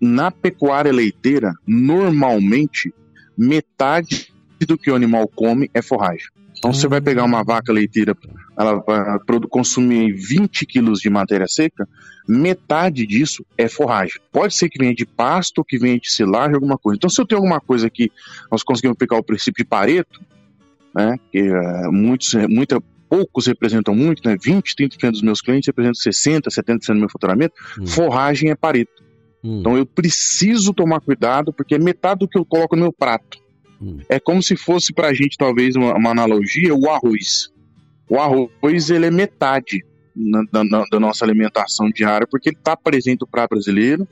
Na 0.00 0.30
pecuária 0.30 0.92
leiteira, 0.92 1.52
normalmente, 1.66 2.92
metade 3.40 4.32
do 4.66 4.76
que 4.76 4.90
o 4.90 4.94
animal 4.94 5.26
come 5.26 5.70
é 5.72 5.80
forragem. 5.80 6.26
Então, 6.58 6.74
você 6.74 6.86
vai 6.86 7.00
pegar 7.00 7.24
uma 7.24 7.42
vaca 7.42 7.72
leiteira, 7.72 8.14
ela 8.58 8.84
vai 8.86 9.18
consumir 9.48 10.12
20 10.12 10.66
quilos 10.66 11.00
de 11.00 11.08
matéria 11.08 11.46
seca, 11.48 11.88
metade 12.28 13.06
disso 13.06 13.44
é 13.56 13.66
forragem. 13.66 14.20
Pode 14.30 14.54
ser 14.54 14.68
que 14.68 14.78
venha 14.78 14.94
de 14.94 15.06
pasto, 15.06 15.64
que 15.64 15.78
venha 15.78 15.98
de 15.98 16.10
silagem, 16.10 16.54
alguma 16.54 16.76
coisa. 16.76 16.98
Então, 16.98 17.08
se 17.08 17.18
eu 17.18 17.26
tenho 17.26 17.38
alguma 17.38 17.60
coisa 17.60 17.88
que 17.88 18.12
nós 18.52 18.62
conseguimos 18.62 18.98
pegar 18.98 19.16
o 19.16 19.22
princípio 19.22 19.64
de 19.64 19.68
Pareto, 19.68 20.20
né? 20.94 21.16
Que 21.32 21.50
uh, 21.50 21.90
muitos, 21.90 22.34
muita, 22.34 22.78
poucos 23.08 23.46
representam 23.46 23.94
muito, 23.94 24.28
né? 24.28 24.36
20, 24.42 24.74
30% 24.76 25.10
dos 25.12 25.22
meus 25.22 25.40
clientes 25.40 25.66
representam 25.66 25.94
60, 25.94 26.50
70% 26.50 26.86
do 26.88 26.94
meu 26.96 27.08
faturamento. 27.08 27.54
Hum. 27.80 27.86
Forragem 27.86 28.50
é 28.50 28.54
pareto. 28.54 29.02
Hum. 29.42 29.60
Então 29.60 29.76
eu 29.76 29.86
preciso 29.86 30.72
tomar 30.72 31.00
cuidado, 31.00 31.52
porque 31.52 31.74
é 31.74 31.78
metade 31.78 32.20
do 32.20 32.28
que 32.28 32.38
eu 32.38 32.44
coloco 32.44 32.76
no 32.76 32.82
meu 32.82 32.92
prato. 32.92 33.38
Hum. 33.80 33.98
É 34.08 34.20
como 34.20 34.42
se 34.42 34.56
fosse 34.56 34.92
pra 34.92 35.14
gente, 35.14 35.36
talvez, 35.36 35.76
uma, 35.76 35.94
uma, 35.94 36.10
analogia, 36.10 36.74
o 36.74 36.88
arroz. 36.90 37.48
O 38.08 38.18
arroz, 38.18 38.90
ele 38.90 39.06
é 39.06 39.10
metade 39.10 39.84
da, 40.14 40.62
da, 40.62 40.84
da 40.90 41.00
nossa 41.00 41.24
alimentação 41.24 41.90
diária, 41.90 42.26
porque 42.30 42.50
ele 42.50 42.56
está 42.56 42.76
presente 42.76 43.20
no 43.20 43.26
prato 43.26 43.50
brasileiro, 43.50 44.06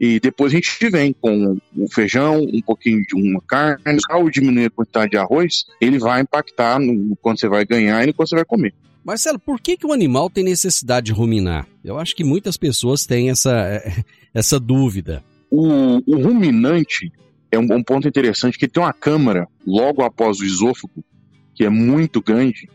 e 0.00 0.20
depois 0.20 0.52
a 0.52 0.56
gente 0.56 0.90
vem 0.90 1.12
com 1.12 1.58
o 1.76 1.90
feijão, 1.92 2.40
um 2.40 2.60
pouquinho 2.60 3.02
de 3.02 3.16
uma 3.16 3.40
carne. 3.40 3.98
Ao 4.08 4.30
diminuir 4.30 4.66
a 4.66 4.70
quantidade 4.70 5.10
de 5.10 5.16
arroz, 5.16 5.64
ele 5.80 5.98
vai 5.98 6.20
impactar 6.20 6.78
no 6.78 7.16
quanto 7.16 7.40
você 7.40 7.48
vai 7.48 7.64
ganhar 7.64 8.04
e 8.04 8.06
no 8.06 8.14
quanto 8.14 8.28
você 8.28 8.36
vai 8.36 8.44
comer. 8.44 8.72
Marcelo, 9.08 9.38
por 9.38 9.58
que, 9.58 9.74
que 9.74 9.86
o 9.86 9.92
animal 9.94 10.28
tem 10.28 10.44
necessidade 10.44 11.06
de 11.06 11.12
ruminar? 11.12 11.66
Eu 11.82 11.98
acho 11.98 12.14
que 12.14 12.22
muitas 12.22 12.58
pessoas 12.58 13.06
têm 13.06 13.30
essa, 13.30 13.82
essa 14.34 14.60
dúvida. 14.60 15.24
O, 15.50 15.96
o 16.06 16.22
ruminante 16.22 17.10
é 17.50 17.58
um, 17.58 17.66
um 17.72 17.82
ponto 17.82 18.06
interessante, 18.06 18.58
que 18.58 18.68
tem 18.68 18.82
uma 18.82 18.92
câmara 18.92 19.48
logo 19.66 20.02
após 20.02 20.40
o 20.40 20.44
esôfago, 20.44 21.02
que 21.54 21.64
é 21.64 21.70
muito 21.70 22.20
grande, 22.20 22.68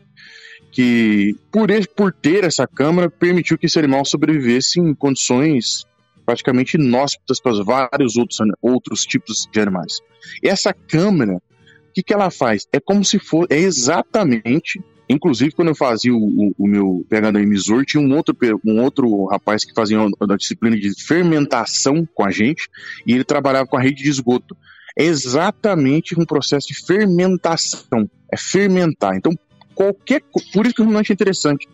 que 0.71 1.35
por, 1.51 1.69
por 1.95 2.11
ter 2.11 2.45
essa 2.45 2.65
câmara 2.65 3.11
permitiu 3.11 3.55
que 3.55 3.67
esse 3.67 3.77
animal 3.77 4.03
sobrevivesse 4.03 4.79
em 4.79 4.95
condições 4.95 5.85
praticamente 6.25 6.77
inóspitas 6.77 7.39
para 7.39 7.63
vários 7.63 8.17
outros, 8.17 8.39
outros 8.59 9.05
tipos 9.05 9.47
de 9.51 9.59
animais. 9.59 9.99
Essa 10.43 10.73
câmera, 10.73 11.35
o 11.35 11.93
que, 11.93 12.01
que 12.01 12.11
ela 12.11 12.31
faz? 12.31 12.65
É 12.73 12.79
como 12.79 13.05
se 13.05 13.19
for, 13.19 13.45
é 13.51 13.59
exatamente 13.59 14.81
Inclusive, 15.09 15.51
quando 15.51 15.69
eu 15.69 15.75
fazia 15.75 16.13
o, 16.13 16.17
o, 16.17 16.55
o 16.57 16.67
meu 16.67 17.05
PhD 17.09 17.39
em 17.39 17.85
tinha 17.85 18.01
um 18.01 18.15
outro, 18.15 18.35
um 18.65 18.81
outro 18.81 19.25
rapaz 19.25 19.65
que 19.65 19.73
fazia 19.73 19.99
uma, 19.99 20.37
disciplina 20.37 20.77
de 20.77 20.91
fermentação 21.03 22.07
com 22.13 22.25
a 22.25 22.31
gente, 22.31 22.69
e 23.05 23.13
ele 23.13 23.23
trabalhava 23.23 23.67
com 23.67 23.77
a 23.77 23.81
rede 23.81 24.03
de 24.03 24.09
esgoto. 24.09 24.55
É 24.97 25.03
exatamente 25.03 26.17
um 26.17 26.25
processo 26.25 26.67
de 26.67 26.85
fermentação. 26.85 28.09
É 28.31 28.37
fermentar. 28.37 29.15
Então, 29.15 29.33
qualquer. 29.75 30.21
Por 30.53 30.65
isso 30.65 30.75
que 30.75 30.81
o 30.81 30.85
ruminante 30.85 31.11
é 31.11 31.13
interessante. 31.13 31.67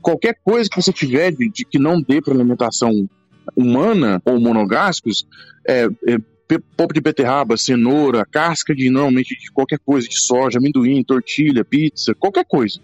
Qualquer 0.00 0.36
coisa 0.42 0.68
que 0.68 0.80
você 0.80 0.92
tiver 0.92 1.32
de, 1.32 1.48
de 1.48 1.64
que 1.64 1.78
não 1.78 2.00
dê 2.00 2.20
para 2.20 2.34
alimentação 2.34 3.08
humana 3.54 4.22
ou 4.24 4.40
monogástricos, 4.40 5.26
é, 5.66 5.86
é, 6.08 6.16
polpa 6.76 6.94
de 6.94 7.00
beterraba, 7.00 7.56
cenoura, 7.56 8.26
casca 8.26 8.74
de 8.74 8.90
normalmente 8.90 9.38
de 9.38 9.50
qualquer 9.50 9.78
coisa, 9.78 10.08
de 10.08 10.18
soja, 10.20 10.58
amendoim, 10.58 11.02
tortilha, 11.02 11.64
pizza, 11.64 12.14
qualquer 12.14 12.44
coisa. 12.44 12.80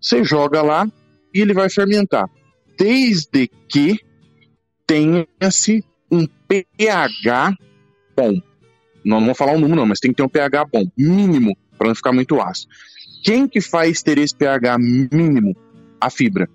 Você 0.00 0.24
joga 0.24 0.62
lá 0.62 0.90
e 1.34 1.40
ele 1.40 1.52
vai 1.52 1.68
fermentar. 1.68 2.28
Desde 2.78 3.48
que 3.68 3.98
tenha-se 4.86 5.84
um 6.10 6.26
pH 6.48 7.54
bom. 8.16 8.40
Não, 9.04 9.18
não 9.18 9.26
vou 9.26 9.34
falar 9.34 9.52
o 9.52 9.56
um 9.56 9.60
número, 9.60 9.80
não, 9.80 9.86
mas 9.86 10.00
tem 10.00 10.10
que 10.10 10.16
ter 10.16 10.22
um 10.22 10.28
pH 10.28 10.64
bom, 10.66 10.84
mínimo, 10.96 11.56
para 11.78 11.88
não 11.88 11.94
ficar 11.94 12.12
muito 12.12 12.40
ácido. 12.40 12.72
Quem 13.22 13.46
que 13.46 13.60
faz 13.60 14.02
ter 14.02 14.18
esse 14.18 14.34
pH 14.34 14.78
mínimo? 14.78 15.56
A 16.00 16.10
fibra. 16.10 16.48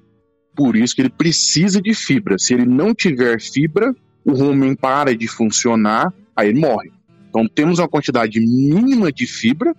Por 0.56 0.76
isso 0.76 0.96
que 0.96 1.02
ele 1.02 1.10
precisa 1.10 1.82
de 1.82 1.94
fibra. 1.94 2.38
Se 2.40 2.54
ele 2.54 2.66
não 2.66 2.94
tiver 2.94 3.40
fibra, 3.40 3.96
o 4.24 4.34
rumen 4.34 4.76
para 4.76 5.16
de 5.16 5.28
funcionar, 5.28 6.12
aí 6.36 6.50
ele 6.50 6.60
morre. 6.60 6.92
Então 7.30 7.48
temos 7.48 7.80
uma 7.80 7.88
quantidade 7.88 8.40
mínima 8.40 9.12
de 9.12 9.28
fibra 9.28 9.76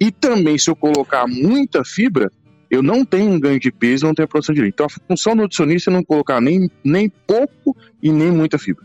e 0.00 0.10
também 0.10 0.58
se 0.58 0.70
eu 0.70 0.76
colocar 0.76 1.26
muita 1.26 1.84
fibra, 1.84 2.30
eu 2.70 2.82
não 2.82 3.04
tenho 3.04 3.30
um 3.30 3.40
ganho 3.40 3.60
de 3.60 3.70
peso, 3.70 4.06
não 4.06 4.14
tenho 4.14 4.28
produção 4.28 4.54
de 4.54 4.60
leite. 4.60 4.74
Então 4.74 4.86
a 4.86 5.08
função 5.08 5.34
do 5.34 5.42
nutricionista 5.42 5.90
é 5.90 5.92
não 5.92 6.04
colocar 6.04 6.40
nem, 6.40 6.70
nem 6.84 7.10
pouco 7.26 7.76
e 8.02 8.10
nem 8.10 8.30
muita 8.30 8.58
fibra. 8.58 8.84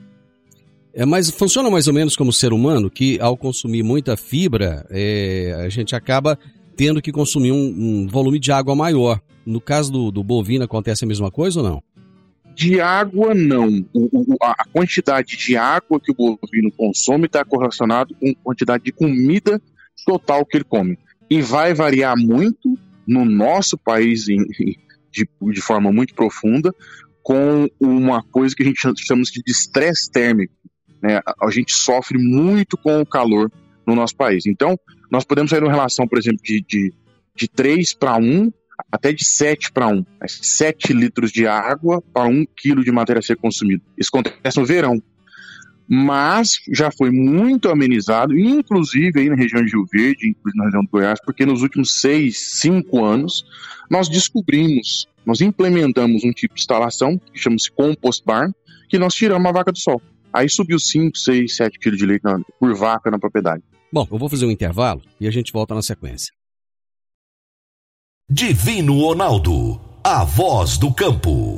É, 0.94 1.06
mas 1.06 1.30
funciona 1.30 1.70
mais 1.70 1.88
ou 1.88 1.94
menos 1.94 2.16
como 2.16 2.34
ser 2.34 2.52
humano, 2.52 2.90
que 2.90 3.20
ao 3.20 3.38
consumir 3.38 3.84
muita 3.84 4.18
fibra, 4.18 4.86
é, 4.90 5.56
a 5.64 5.70
gente 5.70 5.96
acaba 5.96 6.40
tendo 6.76 7.02
que 7.02 7.12
consumir 7.12 7.52
um, 7.52 7.56
um 7.56 8.08
volume 8.08 8.40
de 8.40 8.52
água 8.52 8.76
maior. 8.76 9.22
No 9.46 9.62
caso 9.62 9.92
do, 9.92 10.12
do 10.12 10.24
bovino, 10.24 10.66
acontece 10.66 11.06
a 11.06 11.08
mesma 11.08 11.30
coisa 11.32 11.62
ou 11.62 11.70
não? 11.70 11.84
De 12.58 12.82
água, 12.82 13.36
não. 13.36 13.86
O, 13.94 14.34
o, 14.34 14.38
a 14.42 14.66
quantidade 14.74 15.38
de 15.38 15.56
água 15.56 16.00
que 16.00 16.12
o 16.12 16.16
bovino 16.16 16.72
consome 16.76 17.28
está 17.28 17.46
correlacionado 17.46 18.16
com 18.16 18.32
a 18.32 18.44
quantidade 18.46 18.84
de 18.84 18.92
comida 18.92 19.62
total 20.04 20.44
que 20.44 20.58
ele 20.58 20.64
come. 20.64 20.98
E 21.30 21.40
vai 21.40 21.76
variar 21.76 22.16
muito 22.18 22.76
no 23.06 23.24
nosso 23.26 23.78
país 23.78 24.28
em, 24.28 24.44
de, 25.12 25.30
de 25.40 25.62
forma 25.62 25.92
muito 25.92 26.16
profunda 26.16 26.74
com 27.22 27.70
uma 27.80 28.24
coisa 28.24 28.56
que 28.56 28.64
a 28.64 28.66
gente 28.66 28.82
chama 29.06 29.22
de 29.22 29.52
estresse 29.52 30.10
térmico. 30.10 30.56
Né? 31.00 31.22
A 31.40 31.52
gente 31.52 31.72
sofre 31.72 32.18
muito 32.18 32.76
com 32.76 33.00
o 33.00 33.06
calor 33.06 33.52
no 33.86 33.94
nosso 33.94 34.16
país. 34.16 34.48
Então, 34.48 34.76
nós 35.12 35.24
podemos 35.24 35.52
sair 35.52 35.62
uma 35.62 35.72
relação, 35.72 36.08
por 36.08 36.18
exemplo, 36.18 36.42
de, 36.44 36.66
de, 36.68 36.92
de 37.36 37.48
3 37.48 37.94
para 37.94 38.18
1 38.18 38.52
até 38.92 39.12
de 39.12 39.26
7 39.26 39.72
para 39.72 39.88
1. 39.88 40.06
7 40.28 40.94
litros 40.94 41.32
de 41.32 41.48
água 41.48 42.02
para 42.14 42.28
1 42.28 42.46
quilo 42.56 42.84
de 42.84 42.92
matéria 42.92 43.20
a 43.20 43.24
ser 43.24 43.38
consumida. 43.38 43.82
Isso 43.98 44.10
acontece 44.14 44.60
no 44.60 44.66
verão. 44.66 45.02
Mas 45.90 46.60
já 46.74 46.92
foi 46.92 47.10
muito 47.12 47.70
amenizado, 47.70 48.38
inclusive 48.38 49.22
aí 49.22 49.30
na 49.30 49.36
região 49.36 49.64
de 49.64 49.72
Rio 49.72 49.86
Verde, 49.92 50.30
inclusive 50.30 50.58
na 50.58 50.66
região 50.66 50.84
do 50.84 50.90
Goiás, 50.90 51.20
porque 51.24 51.46
nos 51.46 51.62
últimos 51.62 51.94
6, 52.02 52.38
5 52.60 53.06
anos 53.06 53.46
nós 53.90 54.10
descobrimos, 54.10 55.08
nós 55.26 55.40
implementamos 55.40 56.26
um 56.26 56.32
tipo 56.32 56.56
de 56.56 56.62
instalação 56.62 57.18
que 57.18 57.40
chama-se 57.40 57.72
Compost 57.72 58.24
Barn, 58.26 58.52
que 58.90 59.00
nós 59.00 59.14
tiramos 59.14 59.48
a 59.48 59.52
vaca 59.54 59.72
do 59.72 59.78
sol. 59.78 60.02
Aí 60.34 60.50
subiu 60.50 60.78
5, 60.78 61.18
6, 61.18 61.56
7 61.56 61.80
quilos 61.80 61.98
de 61.98 62.06
leite 62.06 62.24
por 62.60 62.76
vaca 62.76 63.10
na 63.10 63.18
propriedade. 63.18 63.64
Bom, 63.92 64.06
eu 64.12 64.18
vou 64.18 64.28
fazer 64.28 64.46
um 64.46 64.52
intervalo 64.52 65.02
e 65.22 65.28
a 65.28 65.32
gente 65.32 65.54
volta 65.54 65.74
na 65.74 65.82
sequência. 65.82 66.34
Divino 68.30 69.00
Ronaldo, 69.00 69.80
a 70.04 70.26
voz 70.26 70.78
do 70.78 70.94
campo. 70.94 71.56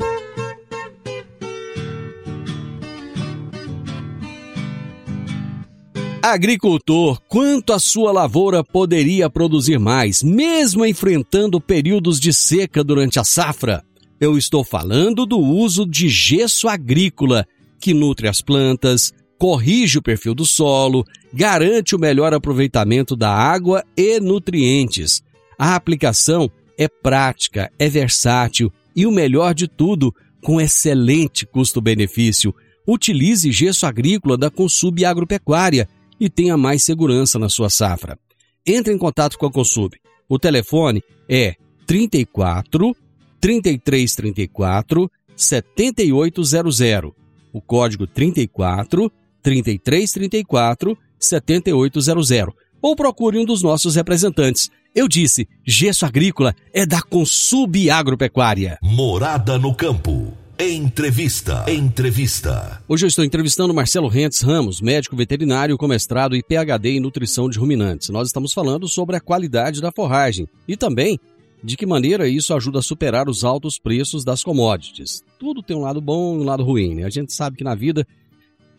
Agricultor, 6.22 7.20
quanto 7.28 7.74
a 7.74 7.80
sua 7.80 8.12
lavoura 8.12 8.64
poderia 8.64 9.28
produzir 9.32 9.80
mais, 9.80 10.22
mesmo 10.22 10.86
enfrentando 10.86 11.60
períodos 11.60 12.20
de 12.20 12.32
seca 12.32 12.84
durante 12.84 13.20
a 13.20 13.24
safra? 13.24 13.84
Eu 14.22 14.38
estou 14.38 14.64
falando 14.64 15.26
do 15.26 15.40
uso 15.40 15.88
de 15.88 16.08
gesso 16.08 16.68
agrícola, 16.68 17.48
que 17.82 17.96
nutre 17.96 18.28
as 18.28 18.44
plantas, 18.44 19.12
corrige 19.40 19.98
o 19.98 20.04
perfil 20.04 20.36
do 20.36 20.46
solo, 20.46 21.04
garante 21.34 21.96
o 21.96 22.00
melhor 22.00 22.32
aproveitamento 22.32 23.16
da 23.16 23.34
água 23.34 23.84
e 23.98 24.20
nutrientes. 24.20 25.24
A 25.58 25.76
aplicação 25.76 26.50
é 26.80 26.88
prática, 26.88 27.70
é 27.78 27.89
versátil 27.89 28.72
e 28.96 29.06
o 29.06 29.12
melhor 29.12 29.54
de 29.54 29.68
tudo, 29.68 30.15
com 30.42 30.62
excelente 30.62 31.46
custo-benefício. 31.46 32.56
Utilize 32.88 33.52
gesso 33.52 33.86
agrícola 33.86 34.38
da 34.38 34.50
Consub 34.50 35.04
Agropecuária 35.04 35.89
e 36.18 36.30
tenha 36.30 36.56
mais 36.56 36.82
segurança 36.82 37.38
na 37.38 37.50
sua 37.50 37.70
safra. 37.70 38.18
Entre 38.65 38.94
em 38.94 38.98
contato 38.98 39.38
com 39.38 39.46
a 39.46 39.52
Consub. 39.52 39.98
O 40.30 40.39
telefone 40.39 41.04
é 41.28 41.56
34 41.86 42.96
3334 43.42 45.12
7800. 45.36 47.12
O 47.52 47.62
código 47.62 48.08
34 48.08 49.12
3334 49.44 50.98
7800. 51.20 52.54
Ou 52.82 52.96
procure 52.96 53.38
um 53.38 53.46
dos 53.46 53.62
nossos 53.62 53.96
representantes. 53.96 54.70
Eu 54.96 55.08
disse, 55.08 55.48
gesso 55.65 56.06
agrícola 56.06 56.56
é 56.74 56.86
da 56.86 57.02
Consub 57.02 57.89
Agropecuária. 57.89 58.80
Morada 58.82 59.58
no 59.58 59.74
campo. 59.76 60.34
Entrevista. 60.62 61.63
Entrevista. 61.72 62.84
Hoje 62.88 63.06
eu 63.06 63.08
estou 63.08 63.24
entrevistando 63.24 63.74
Marcelo 63.74 64.10
Rentes 64.10 64.42
Ramos, 64.42 64.82
médico 64.82 65.15
veterinário 65.15 65.78
com 65.78 65.88
mestrado 65.88 66.36
e 66.36 66.44
PhD 66.44 66.98
em 66.98 67.00
nutrição 67.00 67.50
de 67.50 67.58
ruminantes. 67.58 68.10
Nós 68.10 68.28
estamos 68.28 68.52
falando 68.52 68.88
sobre 68.88 69.15
a 69.15 69.22
qualidade 69.22 69.80
da 69.80 69.92
forragem 69.92 70.50
e 70.68 70.76
também 70.76 71.18
de 71.63 71.78
que 71.78 71.86
maneira 71.86 72.28
isso 72.28 72.54
ajuda 72.54 72.80
a 72.80 72.82
superar 72.82 73.30
os 73.30 73.44
altos 73.44 73.80
preços 73.80 74.26
das 74.26 74.44
commodities. 74.44 75.24
Tudo 75.39 75.63
tem 75.63 75.78
um 75.78 75.82
lado 75.82 76.02
bom 76.02 76.36
e 76.36 76.39
um 76.39 76.44
lado 76.44 76.63
ruim, 76.63 76.96
né? 76.96 77.04
A 77.04 77.10
gente 77.10 77.34
sabe 77.34 77.56
que 77.56 77.63
na 77.63 77.76
vida 77.76 78.06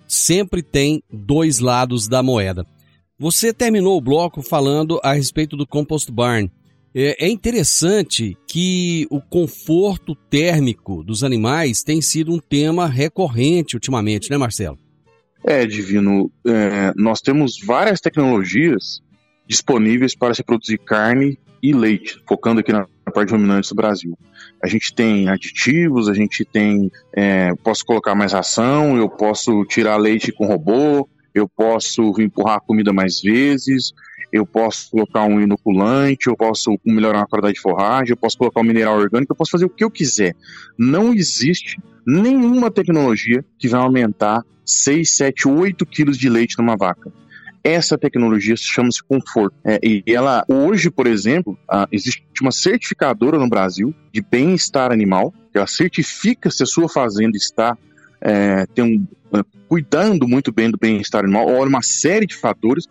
sempre 0.06 0.62
tem 0.62 1.02
dois 1.10 1.60
lados 1.60 2.08
da 2.08 2.22
moeda. 2.22 2.66
Você 3.20 3.52
terminou 3.52 3.98
o 3.98 4.00
bloco 4.00 4.40
falando 4.40 4.98
a 5.04 5.12
respeito 5.12 5.54
do 5.54 5.66
compost 5.66 6.10
barn. 6.10 6.50
É, 6.94 7.26
é 7.26 7.28
interessante 7.28 8.34
que 8.46 9.06
o 9.10 9.20
conforto 9.20 10.14
térmico 10.14 11.04
dos 11.04 11.22
animais 11.22 11.82
tem 11.82 12.00
sido 12.00 12.32
um 12.32 12.38
tema 12.38 12.86
recorrente 12.86 13.76
ultimamente, 13.76 14.30
né, 14.30 14.38
Marcelo? 14.38 14.78
É, 15.44 15.66
Divino. 15.66 16.32
É, 16.46 16.94
nós 16.96 17.20
temos 17.20 17.58
várias 17.62 18.00
tecnologias 18.00 19.02
disponíveis 19.46 20.16
para 20.16 20.32
se 20.32 20.42
produzir 20.42 20.78
carne 20.78 21.38
e 21.62 21.74
leite, 21.74 22.18
focando 22.26 22.60
aqui 22.60 22.72
na 22.72 22.86
parte 23.12 23.28
de 23.28 23.34
ruminantes 23.34 23.68
do 23.68 23.76
Brasil. 23.76 24.18
A 24.64 24.66
gente 24.66 24.94
tem 24.94 25.28
aditivos, 25.28 26.08
a 26.08 26.14
gente 26.14 26.42
tem. 26.42 26.90
É, 27.12 27.54
posso 27.56 27.84
colocar 27.84 28.14
mais 28.14 28.32
ração, 28.32 28.96
eu 28.96 29.10
posso 29.10 29.62
tirar 29.66 29.98
leite 29.98 30.32
com 30.32 30.46
robô, 30.46 31.06
eu 31.34 31.48
posso 31.48 32.02
empurrar 32.20 32.56
a 32.56 32.60
comida 32.60 32.92
mais 32.92 33.20
vezes, 33.20 33.92
eu 34.32 34.46
posso 34.46 34.90
colocar 34.90 35.24
um 35.24 35.40
inoculante, 35.40 36.28
eu 36.28 36.36
posso 36.36 36.78
melhorar 36.84 37.22
a 37.22 37.26
qualidade 37.26 37.54
de 37.54 37.60
forragem, 37.60 38.10
eu 38.10 38.16
posso 38.16 38.38
colocar 38.38 38.60
um 38.60 38.64
mineral 38.64 38.96
orgânico, 38.96 39.32
eu 39.32 39.36
posso 39.36 39.50
fazer 39.50 39.64
o 39.64 39.70
que 39.70 39.82
eu 39.82 39.90
quiser. 39.90 40.36
Não 40.78 41.12
existe 41.12 41.80
nenhuma 42.06 42.70
tecnologia 42.70 43.44
que 43.58 43.68
vai 43.68 43.80
aumentar 43.80 44.42
6, 44.64 45.10
7, 45.16 45.48
8 45.48 45.84
quilos 45.86 46.16
de 46.16 46.28
leite 46.28 46.56
numa 46.58 46.76
vaca. 46.76 47.12
Essa 47.62 47.98
tecnologia 47.98 48.54
chama-se 48.56 49.02
conforto. 49.02 49.54
É, 49.64 49.78
e 49.82 50.02
ela, 50.06 50.44
hoje, 50.48 50.90
por 50.90 51.06
exemplo, 51.06 51.58
existe 51.92 52.24
uma 52.40 52.52
certificadora 52.52 53.38
no 53.38 53.48
Brasil 53.48 53.94
de 54.12 54.22
bem-estar 54.22 54.90
animal, 54.92 55.34
que 55.52 55.58
ela 55.58 55.66
certifica 55.66 56.50
se 56.50 56.62
a 56.62 56.66
sua 56.66 56.88
fazenda 56.88 57.36
está 57.36 57.76
é, 58.20 58.66
tem 58.66 58.84
um, 58.84 59.38
é, 59.38 59.42
cuidando 59.68 60.26
muito 60.28 60.52
bem 60.52 60.70
do 60.70 60.78
bem-estar 60.78 61.24
animal, 61.24 61.48
olha 61.48 61.68
uma 61.68 61.82
série 61.82 62.26
de 62.26 62.36
fatores 62.36 62.86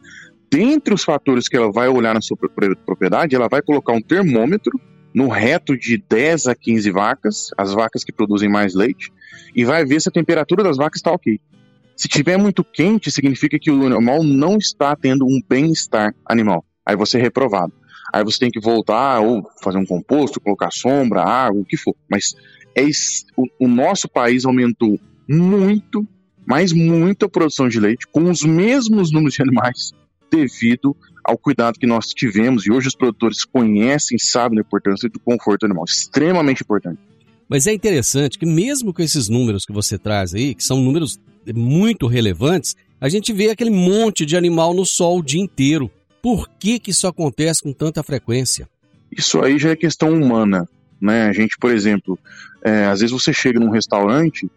dentre 0.50 0.94
os 0.94 1.04
fatores 1.04 1.48
que 1.48 1.56
ela 1.56 1.72
vai 1.72 1.88
olhar 1.88 2.14
na 2.14 2.22
sua 2.22 2.36
propriedade, 2.38 3.36
ela 3.36 3.48
vai 3.48 3.62
colocar 3.62 3.94
um 3.94 4.02
termômetro 4.02 4.80
no 5.14 5.28
reto 5.28 5.78
de 5.78 5.98
10 5.98 6.48
a 6.48 6.56
15 6.56 6.92
vacas, 6.92 7.50
as 7.58 7.74
vacas 7.74 8.04
que 8.04 8.12
produzem 8.12 8.50
mais 8.50 8.74
leite, 8.74 9.12
e 9.56 9.64
vai 9.64 9.86
ver 9.86 10.02
se 10.02 10.10
a 10.10 10.12
temperatura 10.12 10.64
das 10.64 10.78
vacas 10.78 11.00
está 11.00 11.12
ok. 11.12 11.40
Se 11.96 12.08
tiver 12.08 12.38
muito 12.38 12.64
quente, 12.64 13.12
significa 13.12 13.60
que 13.60 13.70
o 13.70 13.86
animal 13.86 14.24
não 14.24 14.58
está 14.58 14.96
tendo 14.96 15.26
um 15.26 15.42
bem-estar 15.48 16.14
animal. 16.26 16.64
Aí 16.86 16.96
você 16.96 17.18
é 17.18 17.22
reprovado. 17.22 17.74
Aí 18.14 18.24
você 18.24 18.40
tem 18.40 18.50
que 18.50 18.60
voltar 18.60 19.20
ou 19.20 19.48
fazer 19.62 19.78
um 19.78 19.86
composto, 19.86 20.40
colocar 20.40 20.72
sombra, 20.72 21.22
água, 21.22 21.62
o 21.62 21.66
que 21.66 21.78
for. 21.78 21.96
Mas 22.10 22.34
é 22.76 22.84
o, 23.36 23.66
o 23.66 23.68
nosso 23.68 24.08
país 24.08 24.46
aumentou 24.46 25.00
muito, 25.30 26.08
mas 26.46 26.74
muito 26.74 27.26
a 27.26 27.30
produção 27.30 27.70
de 27.70 27.80
leite 27.80 28.08
com 28.12 28.30
os 28.32 28.42
mesmos 28.42 29.12
números 29.12 29.36
de 29.36 29.44
animais 29.44 29.92
devido 30.32 30.96
ao 31.24 31.38
cuidado 31.38 31.78
que 31.78 31.86
nós 31.86 32.08
tivemos 32.08 32.66
e 32.66 32.72
hoje 32.72 32.88
os 32.88 32.96
produtores 32.96 33.46
conhecem, 33.46 34.18
sabem 34.18 34.58
a 34.58 34.62
importância 34.62 35.08
do 35.08 35.20
conforto 35.20 35.66
animal, 35.66 35.86
extremamente 35.86 36.64
importante. 36.64 37.00
Mas 37.48 37.68
é 37.68 37.74
interessante 37.74 38.38
que 38.38 38.46
mesmo 38.46 38.94
com 38.94 39.02
esses 39.02 39.28
números 39.30 39.66
que 39.66 39.74
você 39.74 39.98
traz 39.98 40.34
aí, 40.34 40.56
que 40.56 40.64
são 40.64 40.82
números 40.82 41.20
muito 41.54 42.08
relevantes, 42.08 42.76
a 43.00 43.10
gente 43.10 43.32
vê 43.32 43.50
aquele 43.50 43.72
monte 43.72 44.26
de 44.26 44.36
animal 44.36 44.74
no 44.74 44.86
sol 44.86 45.20
o 45.20 45.24
dia 45.24 45.42
inteiro. 45.42 45.90
Por 46.22 46.50
que 46.60 46.80
que 46.80 46.92
isso 46.92 47.08
acontece 47.08 47.62
com 47.64 47.72
tanta 47.72 48.04
frequência? 48.04 48.68
Isso 49.12 49.42
aí 49.42 49.58
já 49.58 49.70
é 49.70 49.76
questão 49.76 50.14
humana, 50.14 50.68
né? 51.02 51.28
A 51.28 51.34
gente, 51.34 51.58
por 51.60 51.72
exemplo, 51.72 52.20
é, 52.64 52.86
às 52.86 53.00
vezes 53.00 53.12
você 53.12 53.34
chega 53.34 53.60
num 53.60 53.70
restaurante 53.70 54.50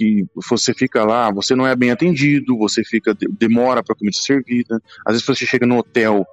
que 0.00 0.24
você 0.48 0.72
fica 0.72 1.04
lá, 1.04 1.30
você 1.30 1.54
não 1.54 1.66
é 1.66 1.76
bem 1.76 1.90
atendido, 1.90 2.56
você 2.56 2.82
fica 2.82 3.14
demora 3.38 3.82
para 3.82 3.92
a 3.92 3.96
comida 3.98 4.16
ser 4.16 4.22
servida. 4.22 4.80
Às 5.06 5.12
vezes 5.12 5.26
você 5.26 5.44
chega 5.44 5.66
no 5.66 5.76
hotel, 5.76 6.24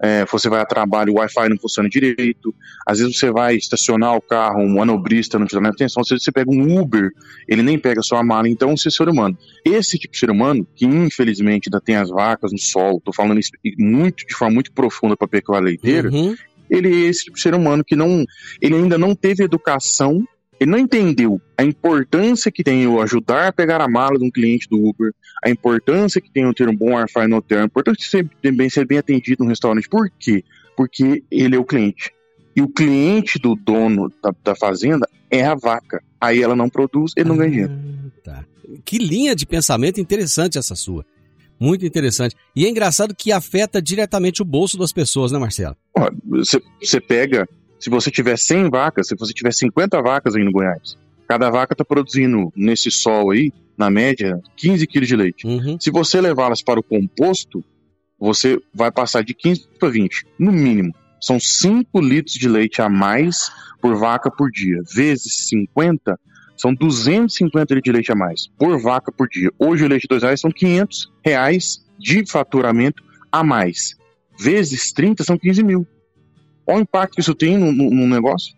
é, 0.00 0.24
você 0.26 0.48
vai 0.48 0.60
a 0.60 0.64
trabalho, 0.64 1.12
o 1.12 1.16
Wi-Fi 1.16 1.48
não 1.48 1.58
funciona 1.58 1.88
direito. 1.88 2.54
Às 2.86 3.00
vezes 3.00 3.18
você 3.18 3.32
vai 3.32 3.56
estacionar 3.56 4.14
o 4.14 4.20
carro, 4.20 4.60
um 4.60 4.76
manobrista 4.76 5.40
não 5.40 5.46
te 5.46 5.58
dá 5.60 5.68
atenção. 5.68 6.02
Às 6.02 6.08
vezes 6.08 6.22
você 6.22 6.30
pega 6.30 6.52
um 6.52 6.78
Uber, 6.80 7.10
ele 7.48 7.64
nem 7.64 7.76
pega 7.76 7.98
a 7.98 8.04
sua 8.04 8.22
mala. 8.22 8.48
Então, 8.48 8.76
você 8.76 8.86
é 8.86 8.92
ser 8.92 9.08
humano. 9.08 9.36
Esse 9.64 9.98
tipo 9.98 10.12
de 10.12 10.20
ser 10.20 10.30
humano, 10.30 10.64
que 10.76 10.86
infelizmente 10.86 11.68
ainda 11.68 11.80
tem 11.80 11.96
as 11.96 12.08
vacas 12.08 12.52
no 12.52 12.58
solo, 12.58 13.02
tô 13.04 13.12
falando 13.12 13.40
isso 13.40 13.50
muito, 13.76 14.24
de 14.24 14.34
forma 14.36 14.54
muito 14.54 14.70
profunda 14.72 15.16
para 15.16 15.26
pecuária 15.26 15.64
leiteira, 15.64 16.10
uhum. 16.10 16.36
ele 16.70 17.06
é 17.06 17.08
esse 17.08 17.24
tipo 17.24 17.36
de 17.36 17.42
ser 17.42 17.56
humano 17.56 17.82
que 17.84 17.96
não, 17.96 18.24
ele 18.62 18.76
ainda 18.76 18.96
não 18.96 19.16
teve 19.16 19.42
educação 19.42 20.24
ele 20.58 20.70
não 20.70 20.78
entendeu 20.78 21.40
a 21.56 21.62
importância 21.62 22.50
que 22.50 22.64
tem 22.64 22.82
eu 22.82 23.00
ajudar 23.00 23.48
a 23.48 23.52
pegar 23.52 23.80
a 23.80 23.88
mala 23.88 24.18
de 24.18 24.24
um 24.24 24.30
cliente 24.30 24.68
do 24.68 24.82
Uber, 24.88 25.12
a 25.44 25.50
importância 25.50 26.20
que 26.20 26.30
tem 26.30 26.44
eu 26.44 26.54
ter 26.54 26.68
um 26.68 26.76
bom 26.76 26.92
Wi-Fi 26.92 27.26
no 27.28 27.36
hotel, 27.36 27.60
a 27.60 27.64
importância 27.64 27.98
de 27.98 28.08
ser 28.08 28.52
bem, 28.52 28.70
ser 28.70 28.86
bem 28.86 28.98
atendido 28.98 29.44
no 29.44 29.50
restaurante. 29.50 29.88
Por 29.88 30.10
quê? 30.18 30.42
Porque 30.76 31.22
ele 31.30 31.56
é 31.56 31.58
o 31.58 31.64
cliente. 31.64 32.12
E 32.54 32.62
o 32.62 32.68
cliente 32.68 33.38
do 33.38 33.54
dono 33.54 34.10
da, 34.22 34.32
da 34.42 34.56
fazenda 34.56 35.06
é 35.30 35.44
a 35.44 35.54
vaca. 35.54 36.02
Aí 36.20 36.42
ela 36.42 36.56
não 36.56 36.70
produz, 36.70 37.12
ele 37.16 37.28
não 37.28 37.36
ganha 37.36 37.50
dinheiro. 37.50 37.72
Ah, 37.72 38.10
tá. 38.24 38.44
Que 38.84 38.98
linha 38.98 39.36
de 39.36 39.46
pensamento 39.46 40.00
interessante 40.00 40.58
essa 40.58 40.74
sua. 40.74 41.04
Muito 41.60 41.84
interessante. 41.86 42.34
E 42.54 42.66
é 42.66 42.68
engraçado 42.68 43.14
que 43.14 43.32
afeta 43.32 43.80
diretamente 43.80 44.42
o 44.42 44.44
bolso 44.44 44.78
das 44.78 44.92
pessoas, 44.92 45.32
né, 45.32 45.38
Marcelo? 45.38 45.76
Você 46.80 47.00
pega 47.00 47.48
se 47.78 47.90
você 47.90 48.10
tiver 48.10 48.36
100 48.36 48.70
vacas, 48.70 49.08
se 49.08 49.16
você 49.16 49.32
tiver 49.32 49.52
50 49.52 50.00
vacas 50.02 50.34
aí 50.34 50.44
no 50.44 50.52
Goiás, 50.52 50.96
cada 51.28 51.50
vaca 51.50 51.74
está 51.74 51.84
produzindo 51.84 52.52
nesse 52.56 52.90
sol 52.90 53.30
aí, 53.30 53.52
na 53.76 53.90
média, 53.90 54.40
15 54.56 54.86
quilos 54.86 55.08
de 55.08 55.16
leite. 55.16 55.46
Uhum. 55.46 55.78
Se 55.78 55.90
você 55.90 56.20
levá-las 56.20 56.62
para 56.62 56.80
o 56.80 56.82
composto, 56.82 57.62
você 58.18 58.58
vai 58.74 58.90
passar 58.90 59.22
de 59.22 59.34
15 59.34 59.68
para 59.78 59.90
20, 59.90 60.26
no 60.38 60.50
mínimo. 60.50 60.94
São 61.20 61.38
5 61.38 62.00
litros 62.00 62.34
de 62.34 62.48
leite 62.48 62.80
a 62.80 62.88
mais 62.88 63.50
por 63.80 63.96
vaca 63.96 64.30
por 64.30 64.50
dia. 64.50 64.80
Vezes 64.94 65.48
50, 65.48 66.18
são 66.56 66.74
250 66.74 67.74
litros 67.74 67.82
de 67.82 67.92
leite 67.92 68.12
a 68.12 68.14
mais 68.14 68.46
por 68.58 68.80
vaca 68.80 69.12
por 69.12 69.28
dia. 69.28 69.50
Hoje 69.58 69.84
o 69.84 69.88
leite 69.88 70.02
de 70.02 70.08
2 70.08 70.22
reais 70.22 70.40
são 70.40 70.50
500 70.50 71.12
reais 71.24 71.84
de 71.98 72.24
faturamento 72.30 73.02
a 73.30 73.44
mais. 73.44 73.94
Vezes 74.38 74.92
30 74.92 75.24
são 75.24 75.38
15 75.38 75.62
mil. 75.62 75.86
Olha 76.66 76.78
o 76.78 76.82
impacto 76.82 77.14
que 77.14 77.20
isso 77.20 77.34
tem 77.34 77.56
no, 77.56 77.72
no, 77.72 77.90
no 77.90 78.06
negócio. 78.06 78.54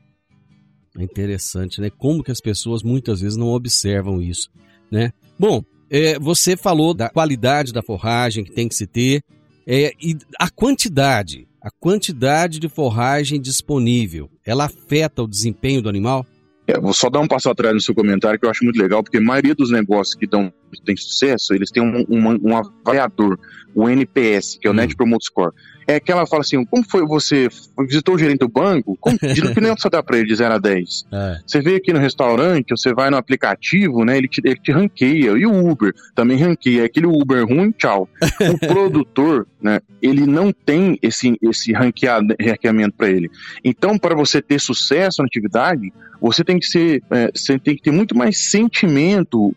É 0.98 1.02
interessante, 1.02 1.80
né? 1.80 1.90
Como 1.90 2.24
que 2.24 2.30
as 2.30 2.40
pessoas 2.40 2.82
muitas 2.82 3.20
vezes 3.20 3.36
não 3.36 3.48
observam 3.48 4.20
isso, 4.20 4.50
né? 4.90 5.12
Bom, 5.38 5.62
é, 5.90 6.18
você 6.18 6.56
falou 6.56 6.92
da 6.92 7.08
qualidade 7.08 7.72
da 7.72 7.82
forragem 7.82 8.44
que 8.44 8.52
tem 8.52 8.68
que 8.68 8.74
se 8.74 8.86
ter 8.86 9.22
é, 9.66 9.92
e 10.02 10.16
a 10.38 10.48
quantidade, 10.48 11.46
a 11.62 11.70
quantidade 11.70 12.58
de 12.58 12.68
forragem 12.68 13.40
disponível, 13.40 14.30
ela 14.44 14.64
afeta 14.64 15.22
o 15.22 15.28
desempenho 15.28 15.82
do 15.82 15.90
animal? 15.90 16.26
É, 16.66 16.80
vou 16.80 16.92
só 16.92 17.08
dar 17.08 17.20
um 17.20 17.28
passo 17.28 17.48
atrás 17.48 17.74
no 17.74 17.80
seu 17.80 17.94
comentário 17.94 18.40
que 18.40 18.46
eu 18.46 18.50
acho 18.50 18.64
muito 18.64 18.80
legal, 18.80 19.02
porque 19.02 19.18
a 19.18 19.22
maioria 19.22 19.54
dos 19.54 19.70
negócios 19.70 20.14
que 20.14 20.26
dão 20.26 20.52
têm 20.84 20.96
sucesso, 20.96 21.54
eles 21.54 21.70
têm 21.70 21.82
um, 21.82 22.04
um, 22.08 22.50
um 22.50 22.56
avaliador, 22.56 23.38
o 23.74 23.88
NPS, 23.88 24.58
que 24.60 24.66
é 24.66 24.70
o 24.70 24.72
hum. 24.72 24.76
Net 24.76 24.94
Promote 24.96 25.26
Score 25.26 25.52
é 25.88 25.98
que 25.98 26.12
ela 26.12 26.26
fala 26.26 26.42
assim: 26.42 26.62
como 26.66 26.84
foi 26.84 27.04
você 27.06 27.48
visitou 27.78 28.14
o 28.14 28.18
gerente 28.18 28.40
do 28.40 28.48
banco? 28.48 28.96
Como, 29.00 29.16
de 29.18 29.54
que 29.54 29.60
nem 29.60 29.74
você 29.74 29.88
dá 29.88 30.02
pra 30.02 30.18
ele 30.18 30.28
de 30.28 30.36
0 30.36 30.54
a 30.54 30.58
10? 30.58 31.06
É. 31.10 31.38
Você 31.46 31.62
vê 31.62 31.76
aqui 31.76 31.92
no 31.92 31.98
restaurante, 31.98 32.70
você 32.70 32.92
vai 32.92 33.08
no 33.08 33.16
aplicativo, 33.16 34.04
né? 34.04 34.18
Ele 34.18 34.28
te, 34.28 34.42
ele 34.44 34.56
te 34.56 34.70
ranqueia. 34.70 35.30
E 35.30 35.46
o 35.46 35.70
Uber 35.70 35.94
também 36.14 36.36
ranqueia. 36.36 36.84
Aquele 36.84 37.06
Uber 37.06 37.46
ruim, 37.46 37.72
tchau. 37.72 38.06
O 38.22 38.58
produtor, 38.68 39.46
né? 39.60 39.80
Ele 40.02 40.26
não 40.26 40.52
tem 40.52 40.98
esse, 41.00 41.34
esse 41.40 41.72
ranqueamento 41.72 42.94
para 42.96 43.08
ele. 43.08 43.30
Então, 43.64 43.98
para 43.98 44.14
você 44.14 44.42
ter 44.42 44.60
sucesso 44.60 45.22
na 45.22 45.26
atividade, 45.26 45.90
você 46.20 46.44
tem 46.44 46.58
que 46.58 46.66
ser, 46.66 47.02
é, 47.10 47.30
você 47.34 47.58
tem 47.58 47.76
que 47.76 47.82
ter 47.82 47.90
muito 47.90 48.16
mais 48.16 48.50
sentimento 48.50 49.54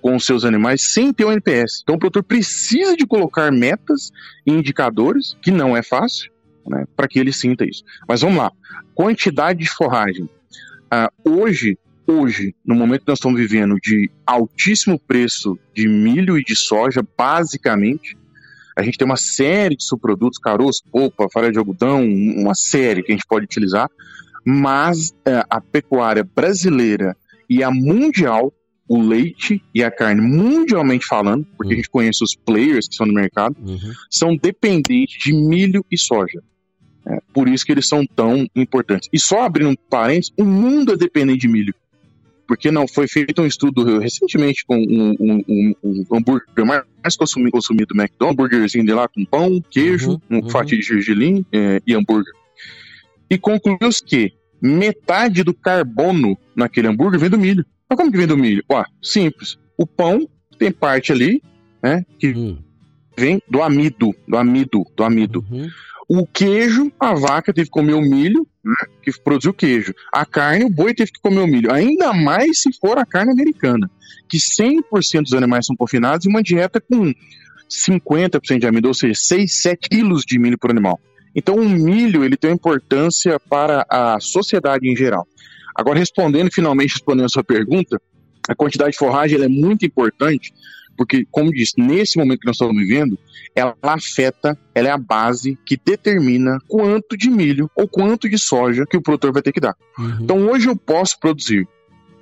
com 0.00 0.16
os 0.16 0.26
seus 0.26 0.41
animais 0.44 0.92
sem 0.92 1.12
ter 1.12 1.24
o 1.24 1.32
NPS. 1.32 1.80
Então 1.82 1.96
o 1.96 1.98
produtor 1.98 2.22
precisa 2.22 2.96
de 2.96 3.06
colocar 3.06 3.50
metas 3.52 4.10
e 4.46 4.52
indicadores, 4.52 5.36
que 5.42 5.50
não 5.50 5.76
é 5.76 5.82
fácil, 5.82 6.30
né, 6.66 6.84
para 6.96 7.08
que 7.08 7.18
ele 7.18 7.32
sinta 7.32 7.64
isso. 7.64 7.82
Mas 8.08 8.20
vamos 8.20 8.38
lá. 8.38 8.50
Quantidade 8.94 9.60
de 9.60 9.70
forragem. 9.70 10.24
Uh, 10.24 11.30
hoje, 11.30 11.78
hoje, 12.06 12.54
no 12.64 12.74
momento 12.74 13.02
que 13.02 13.08
nós 13.08 13.18
estamos 13.18 13.40
vivendo 13.40 13.76
de 13.82 14.10
altíssimo 14.26 14.98
preço 14.98 15.58
de 15.74 15.88
milho 15.88 16.38
e 16.38 16.44
de 16.44 16.54
soja, 16.54 17.02
basicamente, 17.16 18.16
a 18.76 18.82
gente 18.82 18.98
tem 18.98 19.06
uma 19.06 19.16
série 19.16 19.76
de 19.76 19.84
subprodutos, 19.84 20.38
caroço, 20.38 20.82
polpa, 20.90 21.28
farinha 21.32 21.52
de 21.52 21.58
algodão, 21.58 22.04
uma 22.04 22.54
série 22.54 23.02
que 23.02 23.12
a 23.12 23.14
gente 23.14 23.26
pode 23.26 23.44
utilizar 23.44 23.88
mas 24.44 25.14
é, 25.24 25.44
a 25.48 25.60
pecuária 25.60 26.24
brasileira 26.24 27.16
e 27.48 27.62
a 27.62 27.70
mundial, 27.70 28.52
o 28.92 29.00
leite 29.00 29.62
e 29.74 29.82
a 29.82 29.90
carne, 29.90 30.20
mundialmente 30.20 31.06
falando, 31.06 31.46
porque 31.56 31.68
uhum. 31.68 31.72
a 31.72 31.76
gente 31.76 31.90
conhece 31.90 32.22
os 32.22 32.34
players 32.34 32.88
que 32.88 32.94
são 32.94 33.06
no 33.06 33.14
mercado, 33.14 33.56
uhum. 33.64 33.92
são 34.10 34.36
dependentes 34.36 35.22
de 35.22 35.32
milho 35.32 35.84
e 35.90 35.96
soja. 35.96 36.42
É, 37.06 37.18
por 37.32 37.48
isso 37.48 37.64
que 37.64 37.72
eles 37.72 37.86
são 37.86 38.06
tão 38.06 38.46
importantes. 38.54 39.08
E 39.12 39.18
só 39.18 39.42
abrindo 39.42 39.70
um 39.70 39.76
parênteses, 39.88 40.32
o 40.36 40.44
mundo 40.44 40.92
é 40.92 40.96
dependente 40.96 41.40
de 41.40 41.48
milho. 41.48 41.74
Porque 42.46 42.70
não 42.70 42.86
foi 42.86 43.08
feito 43.08 43.40
um 43.40 43.46
estudo 43.46 43.98
recentemente 43.98 44.64
com 44.66 44.76
um, 44.76 45.14
um, 45.18 45.44
um, 45.48 45.74
um 45.82 46.16
hambúrguer 46.16 46.66
mais 46.66 47.16
consumido, 47.16 47.52
consumido 47.52 47.94
do 47.94 48.00
McDonald's, 48.00 48.38
um 48.38 48.44
hambúrguerzinho 48.44 48.84
de 48.84 48.92
lá 48.92 49.08
com 49.08 49.24
pão, 49.24 49.62
queijo, 49.70 50.20
uhum, 50.30 50.38
um 50.38 50.50
fatia 50.50 50.76
de 50.76 50.84
gergelim 50.84 51.46
é, 51.52 51.80
e 51.86 51.94
hambúrguer 51.94 52.32
e 53.32 53.38
concluiu 53.38 53.78
que 54.04 54.34
metade 54.60 55.42
do 55.42 55.54
carbono 55.54 56.36
naquele 56.54 56.88
hambúrguer 56.88 57.18
vem 57.18 57.30
do 57.30 57.38
milho. 57.38 57.64
Mas 57.92 57.98
como 57.98 58.10
que 58.10 58.16
vem 58.16 58.26
do 58.26 58.38
milho? 58.38 58.64
Ó, 58.70 58.82
simples. 59.02 59.58
O 59.76 59.86
pão 59.86 60.26
tem 60.58 60.72
parte 60.72 61.12
ali, 61.12 61.42
né, 61.82 62.06
que 62.18 62.28
hum. 62.28 62.56
vem 63.14 63.38
do 63.46 63.62
amido, 63.62 64.14
do 64.26 64.38
amido, 64.38 64.86
do 64.96 65.04
amido. 65.04 65.44
Uhum. 65.50 65.68
O 66.08 66.26
queijo, 66.26 66.90
a 66.98 67.12
vaca 67.12 67.52
teve 67.52 67.66
que 67.66 67.70
comer 67.70 67.92
o 67.92 68.00
milho, 68.00 68.46
né, 68.64 68.74
que 69.02 69.12
produziu 69.20 69.52
queijo. 69.52 69.92
A 70.10 70.24
carne, 70.24 70.64
o 70.64 70.70
boi 70.70 70.94
teve 70.94 71.12
que 71.12 71.20
comer 71.20 71.40
o 71.40 71.46
milho. 71.46 71.70
Ainda 71.70 72.14
mais 72.14 72.62
se 72.62 72.70
for 72.80 72.96
a 72.96 73.04
carne 73.04 73.32
americana, 73.32 73.90
que 74.26 74.38
100% 74.38 75.24
dos 75.24 75.34
animais 75.34 75.66
são 75.66 75.76
confinados 75.76 76.26
em 76.26 76.30
uma 76.30 76.42
dieta 76.42 76.80
com 76.80 77.12
50% 77.68 78.58
de 78.58 78.66
amido, 78.66 78.88
ou 78.88 78.94
seja, 78.94 79.14
6, 79.14 79.52
7 79.52 79.88
quilos 79.90 80.22
de 80.24 80.38
milho 80.38 80.58
por 80.58 80.70
animal. 80.70 80.98
Então, 81.34 81.56
o 81.56 81.68
milho 81.68 82.24
ele 82.24 82.38
tem 82.38 82.50
uma 82.50 82.56
importância 82.56 83.38
para 83.38 83.84
a 83.86 84.18
sociedade 84.18 84.88
em 84.88 84.96
geral. 84.96 85.26
Agora, 85.74 85.98
respondendo, 85.98 86.50
finalmente 86.52 86.94
respondendo 86.94 87.26
a 87.26 87.28
sua 87.28 87.44
pergunta, 87.44 88.00
a 88.48 88.54
quantidade 88.54 88.92
de 88.92 88.98
forragem 88.98 89.40
é 89.40 89.48
muito 89.48 89.86
importante, 89.86 90.52
porque, 90.96 91.26
como 91.30 91.52
disse, 91.52 91.74
nesse 91.78 92.18
momento 92.18 92.40
que 92.40 92.46
nós 92.46 92.56
estamos 92.56 92.76
vivendo, 92.76 93.18
ela 93.54 93.74
afeta, 93.82 94.58
ela 94.74 94.88
é 94.88 94.90
a 94.90 94.98
base 94.98 95.58
que 95.64 95.78
determina 95.82 96.58
quanto 96.68 97.16
de 97.16 97.30
milho 97.30 97.70
ou 97.74 97.88
quanto 97.88 98.28
de 98.28 98.38
soja 98.38 98.86
que 98.86 98.96
o 98.96 99.02
produtor 99.02 99.32
vai 99.32 99.42
ter 99.42 99.52
que 99.52 99.60
dar. 99.60 99.76
Uhum. 99.98 100.18
Então, 100.20 100.46
hoje 100.48 100.68
eu 100.68 100.76
posso 100.76 101.18
produzir 101.18 101.66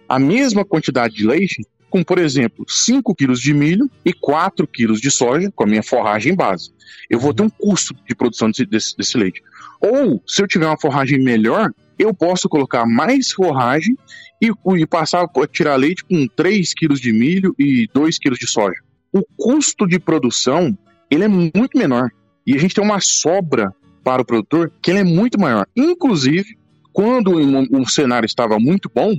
a 0.09 0.19
mesma 0.19 0.65
quantidade 0.65 1.15
de 1.15 1.27
leite 1.27 1.63
com, 1.89 2.05
por 2.05 2.19
exemplo, 2.19 2.65
5 2.69 3.15
quilos 3.15 3.41
de 3.41 3.53
milho 3.53 3.91
e 4.05 4.13
4 4.13 4.67
quilos 4.67 5.01
de 5.01 5.11
soja, 5.11 5.51
com 5.55 5.65
a 5.65 5.67
minha 5.67 5.83
forragem 5.83 6.35
base. 6.35 6.71
Eu 7.09 7.19
vou 7.19 7.35
ter 7.35 7.43
um 7.43 7.51
custo 7.51 7.95
de 8.09 8.15
produção 8.15 8.49
desse, 8.49 8.65
desse, 8.65 8.97
desse 8.97 9.19
leite. 9.19 9.43
Ou, 9.81 10.23
se 10.27 10.41
eu 10.41 10.47
tiver 10.47 10.67
uma 10.67 10.79
forragem 10.79 11.19
melhor, 11.19 11.73
eu 12.01 12.15
posso 12.15 12.49
colocar 12.49 12.87
mais 12.87 13.31
forragem 13.31 13.97
e, 14.41 14.51
e 14.77 14.87
passar 14.87 15.23
a 15.25 15.47
tirar 15.47 15.77
leite 15.77 16.05
com 16.05 16.27
3 16.27 16.73
quilos 16.75 17.01
de 17.01 17.13
milho 17.13 17.55
e 17.59 17.87
2 17.93 18.19
quilos 18.19 18.39
de 18.39 18.47
soja. 18.47 18.81
O 19.13 19.23
custo 19.37 19.87
de 19.87 19.99
produção 19.99 20.77
ele 21.11 21.25
é 21.25 21.29
muito 21.29 21.77
menor. 21.77 22.11
E 22.47 22.55
a 22.55 22.59
gente 22.59 22.75
tem 22.75 22.83
uma 22.83 23.01
sobra 23.01 23.75
para 24.03 24.23
o 24.23 24.25
produtor 24.25 24.73
que 24.81 24.91
ele 24.91 25.01
é 25.01 25.05
muito 25.05 25.39
maior. 25.39 25.67
Inclusive, 25.77 26.57
quando 26.93 27.33
o 27.33 27.89
cenário 27.89 28.27
estava 28.27 28.59
muito 28.59 28.91
bom, 28.93 29.15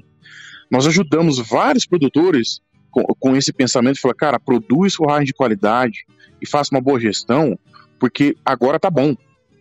nós 0.70 0.88
ajudamos 0.88 1.38
vários 1.38 1.86
produtores 1.86 2.62
com, 2.90 3.04
com 3.20 3.36
esse 3.36 3.54
pensamento 3.54 3.96
de 3.96 4.02
falar, 4.02 4.16
cara, 4.16 4.40
produz 4.40 4.96
forragem 4.96 5.26
de 5.26 5.34
qualidade 5.34 6.06
e 6.42 6.48
faça 6.48 6.74
uma 6.74 6.82
boa 6.82 7.00
gestão, 7.00 7.58
porque 8.00 8.36
agora 8.44 8.80
tá 8.80 8.90
bom. 8.90 9.16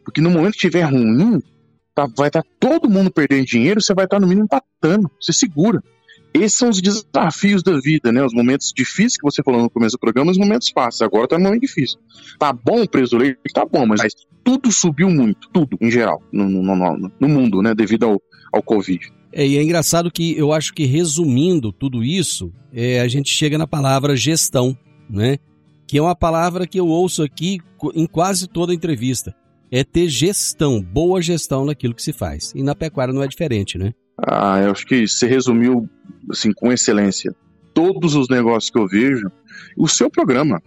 Porque 0.05 0.21
no 0.21 0.31
momento 0.31 0.53
que 0.53 0.67
estiver 0.67 0.83
ruim, 0.83 1.43
tá, 1.95 2.09
vai 2.17 2.29
estar 2.29 2.43
tá 2.43 2.49
todo 2.59 2.89
mundo 2.89 3.11
perdendo 3.11 3.47
dinheiro, 3.47 3.81
você 3.81 3.95
vai 3.95 4.05
estar 4.05 4.17
tá, 4.17 4.21
no 4.21 4.27
mínimo 4.27 4.45
empatando, 4.45 5.11
você 5.21 5.33
segura. 5.33 5.83
Esses 6.33 6.59
são 6.59 6.69
os 6.69 6.81
desafios 6.81 7.63
da 7.63 7.79
vida, 7.81 8.13
né? 8.13 8.25
Os 8.25 8.33
momentos 8.33 8.73
difíceis 8.75 9.17
que 9.17 9.25
você 9.25 9.43
falou 9.43 9.63
no 9.63 9.71
começo 9.71 9.97
do 9.97 10.01
programa, 10.01 10.31
os 10.31 10.39
momentos 10.39 10.71
fáceis. 10.71 11.03
Agora 11.03 11.27
tá 11.27 11.37
no 11.37 11.45
momento 11.45 11.63
difícil. 11.63 11.99
Tá 12.39 12.53
bom 12.53 12.83
o 12.83 12.89
preço 12.89 13.17
do 13.17 13.19
leite? 13.19 13.39
Tá 13.53 13.67
bom, 13.67 13.85
mas 13.85 14.15
tudo 14.45 14.71
subiu 14.71 15.11
muito, 15.11 15.49
tudo, 15.53 15.77
em 15.81 15.91
geral, 15.91 16.23
no, 16.33 16.49
no, 16.49 16.63
no, 16.63 17.13
no 17.19 17.29
mundo, 17.29 17.61
né? 17.61 17.75
Devido 17.75 18.05
ao, 18.05 18.23
ao 18.53 18.63
Covid. 18.63 19.13
É, 19.33 19.47
e 19.47 19.59
é 19.59 19.63
engraçado 19.63 20.11
que 20.11 20.37
eu 20.37 20.53
acho 20.53 20.73
que 20.73 20.85
resumindo 20.85 21.73
tudo 21.73 22.03
isso, 22.03 22.53
é, 22.73 23.01
a 23.01 23.09
gente 23.09 23.31
chega 23.31 23.59
na 23.59 23.67
palavra 23.67 24.17
gestão, 24.17 24.77
né? 25.09 25.39
Que 25.87 25.99
é 25.99 26.03
uma 26.03 26.15
palavra 26.15 26.67
que 26.67 26.79
eu 26.79 26.87
ouço 26.87 27.23
aqui 27.23 27.59
em 27.95 28.07
quase 28.07 28.47
toda 28.49 28.75
entrevista. 28.75 29.35
É 29.73 29.85
ter 29.85 30.09
gestão, 30.09 30.81
boa 30.83 31.23
gestão 31.23 31.65
naquilo 31.65 31.95
que 31.95 32.03
se 32.03 32.13
faz. 32.13 32.53
E 32.55 32.63
na 32.63 32.75
pecuária 32.75 33.15
não 33.15 33.23
é 33.23 33.29
diferente, 33.29 33.79
né? 33.79 33.93
Ah, 34.19 34.61
eu 34.61 34.73
acho 34.73 34.87
que 34.87 35.07
você 35.07 35.27
resumiu 35.27 35.89
assim 36.31 36.53
com 36.53 36.73
excelência. 36.73 37.35
Todos 37.73 38.15
os 38.15 38.29
negócios 38.29 38.71
que 38.71 38.79
eu 38.79 38.87
vejo, 38.87 39.31
o 39.77 39.89
seu 39.89 40.11
programa. 40.11 40.61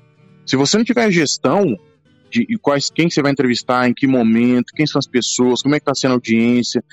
Se 0.45 0.55
você 0.55 0.77
não 0.77 0.85
tiver 0.85 1.11
gestão 1.11 1.77
de 2.31 2.57
quais, 2.59 2.89
quem 2.89 3.09
você 3.09 3.21
vai 3.21 3.31
entrevistar, 3.31 3.87
em 3.87 3.93
que 3.93 4.07
momento, 4.07 4.73
quem 4.73 4.87
são 4.87 4.97
as 4.97 5.07
pessoas, 5.07 5.61
como 5.61 5.75
é 5.75 5.79
que 5.79 5.83
está 5.83 5.93
sendo 5.93 6.11
a 6.11 6.15
audiência, 6.15 6.83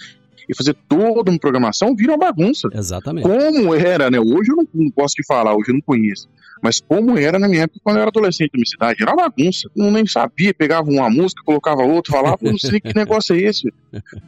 e 0.51 0.57
fazer 0.57 0.75
toda 0.89 1.31
uma 1.31 1.39
programação 1.39 1.95
vira 1.95 2.13
uma 2.13 2.19
bagunça. 2.19 2.69
Exatamente. 2.75 3.23
Como 3.23 3.73
era, 3.73 4.11
né? 4.11 4.19
Hoje 4.19 4.51
eu 4.51 4.57
não, 4.57 4.67
não 4.75 4.91
posso 4.91 5.15
te 5.15 5.25
falar, 5.25 5.55
hoje 5.55 5.71
eu 5.71 5.75
não 5.75 5.81
conheço. 5.81 6.29
Mas 6.61 6.81
como 6.81 7.17
era 7.17 7.39
na 7.39 7.49
minha 7.49 7.63
época, 7.63 7.81
quando 7.85 7.97
eu 7.97 8.03
era 8.03 8.11
adolescente 8.11 8.51
na 8.53 8.59
minha 8.59 8.67
cidade, 8.67 9.03
era 9.03 9.13
uma 9.13 9.29
bagunça. 9.29 9.71
Eu 9.77 9.91
nem 9.93 10.05
sabia, 10.07 10.53
pegava 10.53 10.91
uma 10.91 11.09
música, 11.09 11.43
colocava 11.45 11.83
outra, 11.83 12.13
falava, 12.13 12.39
não 12.43 12.59
sei 12.59 12.81
que 12.81 12.95
negócio 12.95 13.35
é 13.35 13.39
esse. 13.39 13.73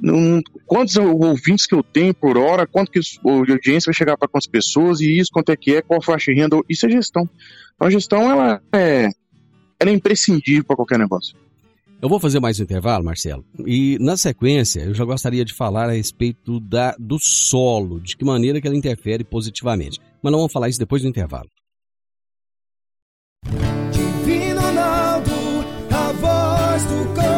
Não, 0.00 0.40
quantos 0.64 0.94
ouvintes 0.96 1.66
que 1.66 1.74
eu 1.74 1.82
tenho 1.82 2.14
por 2.14 2.38
hora, 2.38 2.68
quanto 2.68 2.92
que 2.92 3.00
a 3.00 3.28
audiência 3.28 3.90
vai 3.90 3.94
chegar 3.94 4.16
para 4.16 4.28
quantas 4.28 4.46
pessoas, 4.46 5.00
e 5.00 5.18
isso, 5.18 5.28
quanto 5.32 5.50
é 5.50 5.56
que 5.56 5.74
é, 5.74 5.82
qual 5.82 6.00
faixa 6.00 6.32
de 6.32 6.40
renda, 6.40 6.56
isso 6.68 6.86
é 6.86 6.88
gestão. 6.88 7.28
Então 7.74 7.88
a 7.88 7.90
gestão, 7.90 8.30
ela 8.30 8.62
é, 8.72 9.08
ela 9.80 9.90
é 9.90 9.92
imprescindível 9.92 10.62
para 10.62 10.76
qualquer 10.76 11.00
negócio. 11.00 11.36
Eu 12.00 12.08
vou 12.08 12.20
fazer 12.20 12.38
mais 12.38 12.60
um 12.60 12.62
intervalo, 12.62 13.04
Marcelo. 13.04 13.44
E 13.66 13.98
na 13.98 14.16
sequência, 14.16 14.82
eu 14.82 14.94
já 14.94 15.04
gostaria 15.04 15.44
de 15.44 15.52
falar 15.52 15.88
a 15.88 15.92
respeito 15.92 16.60
da, 16.60 16.94
do 16.96 17.18
solo, 17.20 18.00
de 18.00 18.16
que 18.16 18.24
maneira 18.24 18.60
que 18.60 18.68
ela 18.68 18.76
interfere 18.76 19.24
positivamente. 19.24 19.98
Mas 20.22 20.30
não 20.30 20.38
vamos 20.38 20.52
falar 20.52 20.68
isso 20.68 20.78
depois 20.78 21.02
do 21.02 21.08
intervalo. 21.08 21.48
Divino 23.90 24.60
Ronaldo, 24.60 25.30
a 25.90 26.12
voz 26.12 26.84
do. 26.84 27.37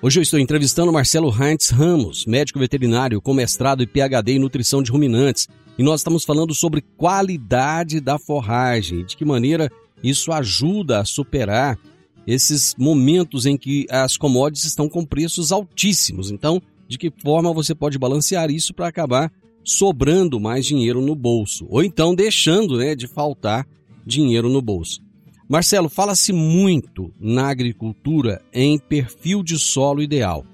Hoje 0.00 0.20
eu 0.20 0.22
estou 0.22 0.38
entrevistando 0.38 0.92
Marcelo 0.92 1.28
Heinz 1.28 1.70
Ramos, 1.70 2.24
médico 2.24 2.60
veterinário 2.60 3.20
com 3.20 3.34
mestrado 3.34 3.82
e 3.82 3.86
PhD 3.86 4.34
em 4.34 4.38
nutrição 4.38 4.80
de 4.80 4.92
ruminantes. 4.92 5.48
E 5.76 5.82
nós 5.82 6.00
estamos 6.00 6.24
falando 6.24 6.54
sobre 6.54 6.84
qualidade 6.96 8.00
da 8.00 8.16
forragem, 8.16 9.04
de 9.04 9.16
que 9.16 9.24
maneira 9.24 9.68
isso 10.00 10.30
ajuda 10.30 11.00
a 11.00 11.04
superar 11.04 11.76
esses 12.24 12.76
momentos 12.78 13.44
em 13.44 13.56
que 13.56 13.88
as 13.90 14.16
commodities 14.16 14.66
estão 14.66 14.88
com 14.88 15.04
preços 15.04 15.50
altíssimos. 15.50 16.30
Então, 16.30 16.62
de 16.86 16.96
que 16.96 17.12
forma 17.20 17.52
você 17.52 17.74
pode 17.74 17.98
balancear 17.98 18.52
isso 18.52 18.72
para 18.72 18.86
acabar 18.86 19.32
sobrando 19.64 20.38
mais 20.38 20.64
dinheiro 20.64 21.00
no 21.00 21.16
bolso, 21.16 21.66
ou 21.68 21.82
então 21.82 22.14
deixando 22.14 22.78
né, 22.78 22.94
de 22.94 23.08
faltar 23.08 23.66
dinheiro 24.06 24.48
no 24.48 24.62
bolso. 24.62 25.00
Marcelo, 25.48 25.88
fala-se 25.88 26.30
muito 26.30 27.10
na 27.18 27.48
agricultura 27.48 28.42
em 28.52 28.78
perfil 28.78 29.42
de 29.42 29.58
solo 29.58 30.02
ideal. 30.02 30.44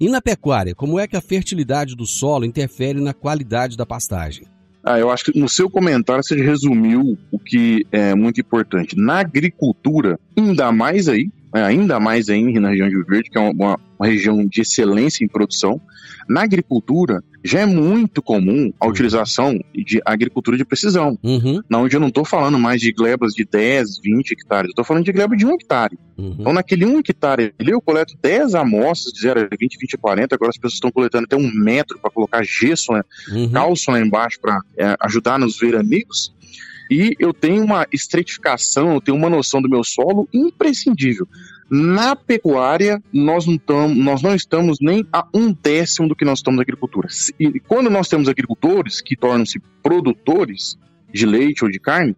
E 0.00 0.08
na 0.08 0.22
pecuária, 0.22 0.74
como 0.74 0.98
é 0.98 1.06
que 1.06 1.14
a 1.14 1.20
fertilidade 1.20 1.94
do 1.94 2.06
solo 2.06 2.46
interfere 2.46 3.02
na 3.02 3.12
qualidade 3.12 3.76
da 3.76 3.84
pastagem? 3.84 4.46
Ah, 4.82 4.98
eu 4.98 5.10
acho 5.10 5.26
que 5.26 5.38
no 5.38 5.46
seu 5.46 5.68
comentário 5.68 6.24
você 6.24 6.40
resumiu 6.40 7.18
o 7.30 7.38
que 7.38 7.86
é 7.92 8.14
muito 8.14 8.40
importante. 8.40 8.96
Na 8.96 9.20
agricultura, 9.20 10.18
ainda 10.34 10.72
mais 10.72 11.06
aí, 11.06 11.28
é, 11.54 11.60
ainda 11.60 12.00
mais 12.00 12.30
aí 12.30 12.58
na 12.58 12.70
região 12.70 12.88
de 12.88 12.94
Rio 12.94 13.04
Verde, 13.06 13.28
que 13.28 13.36
é 13.36 13.42
uma, 13.42 13.78
uma, 14.00 14.08
região 14.08 14.46
de 14.46 14.62
excelência 14.62 15.24
em 15.24 15.28
produção. 15.28 15.80
Na 16.28 16.42
agricultura, 16.42 17.22
já 17.44 17.60
é 17.60 17.66
muito 17.66 18.22
comum 18.22 18.72
a 18.80 18.86
utilização 18.86 19.58
de 19.74 20.00
agricultura 20.04 20.56
de 20.56 20.64
precisão, 20.64 21.18
uhum. 21.22 21.60
na 21.68 21.78
onde 21.78 21.96
eu 21.96 22.00
não 22.00 22.08
estou 22.08 22.24
falando 22.24 22.58
mais 22.58 22.80
de 22.80 22.92
glebas 22.92 23.32
de 23.32 23.44
10, 23.44 24.00
20 24.02 24.32
hectares, 24.32 24.68
eu 24.68 24.70
estou 24.70 24.84
falando 24.84 25.04
de 25.04 25.12
gleba 25.12 25.36
de 25.36 25.44
1 25.44 25.54
hectare. 25.54 25.98
Uhum. 26.16 26.36
Então, 26.38 26.52
naquele 26.52 26.86
1 26.86 26.98
hectare 27.00 27.52
ali, 27.58 27.72
eu 27.72 27.80
coleto 27.80 28.14
10 28.22 28.54
amostras 28.54 29.12
de 29.12 29.20
0 29.20 29.48
a 29.52 29.56
20, 29.58 29.76
20 29.78 29.94
a 29.94 29.98
40, 29.98 30.34
agora 30.34 30.50
as 30.50 30.56
pessoas 30.56 30.74
estão 30.74 30.92
coletando 30.92 31.24
até 31.24 31.36
um 31.36 31.50
metro 31.52 31.98
para 31.98 32.10
colocar 32.10 32.44
gesso, 32.44 32.92
né, 32.92 33.02
uhum. 33.32 33.50
calço 33.50 33.90
lá 33.90 34.00
embaixo 34.00 34.38
para 34.40 34.60
é, 34.78 34.96
ajudar 35.00 35.38
nos 35.38 35.58
veranigos 35.58 36.32
e 36.90 37.14
eu 37.20 37.32
tenho 37.32 37.62
uma 37.62 37.86
estratificação, 37.92 38.94
eu 38.94 39.00
tenho 39.00 39.16
uma 39.16 39.30
noção 39.30 39.62
do 39.62 39.68
meu 39.68 39.84
solo 39.84 40.28
imprescindível. 40.34 41.26
Na 41.70 42.16
pecuária, 42.16 43.00
nós 43.12 43.46
não, 43.46 43.94
nós 43.94 44.22
não 44.22 44.34
estamos 44.34 44.78
nem 44.80 45.06
a 45.12 45.24
um 45.32 45.52
décimo 45.52 46.08
do 46.08 46.16
que 46.16 46.24
nós 46.24 46.40
estamos 46.40 46.56
na 46.56 46.62
agricultura. 46.62 47.06
E 47.38 47.60
quando 47.60 47.88
nós 47.88 48.08
temos 48.08 48.28
agricultores 48.28 49.00
que 49.00 49.16
tornam-se 49.16 49.60
produtores 49.80 50.76
de 51.12 51.24
leite 51.24 51.64
ou 51.64 51.70
de 51.70 51.78
carne, 51.78 52.16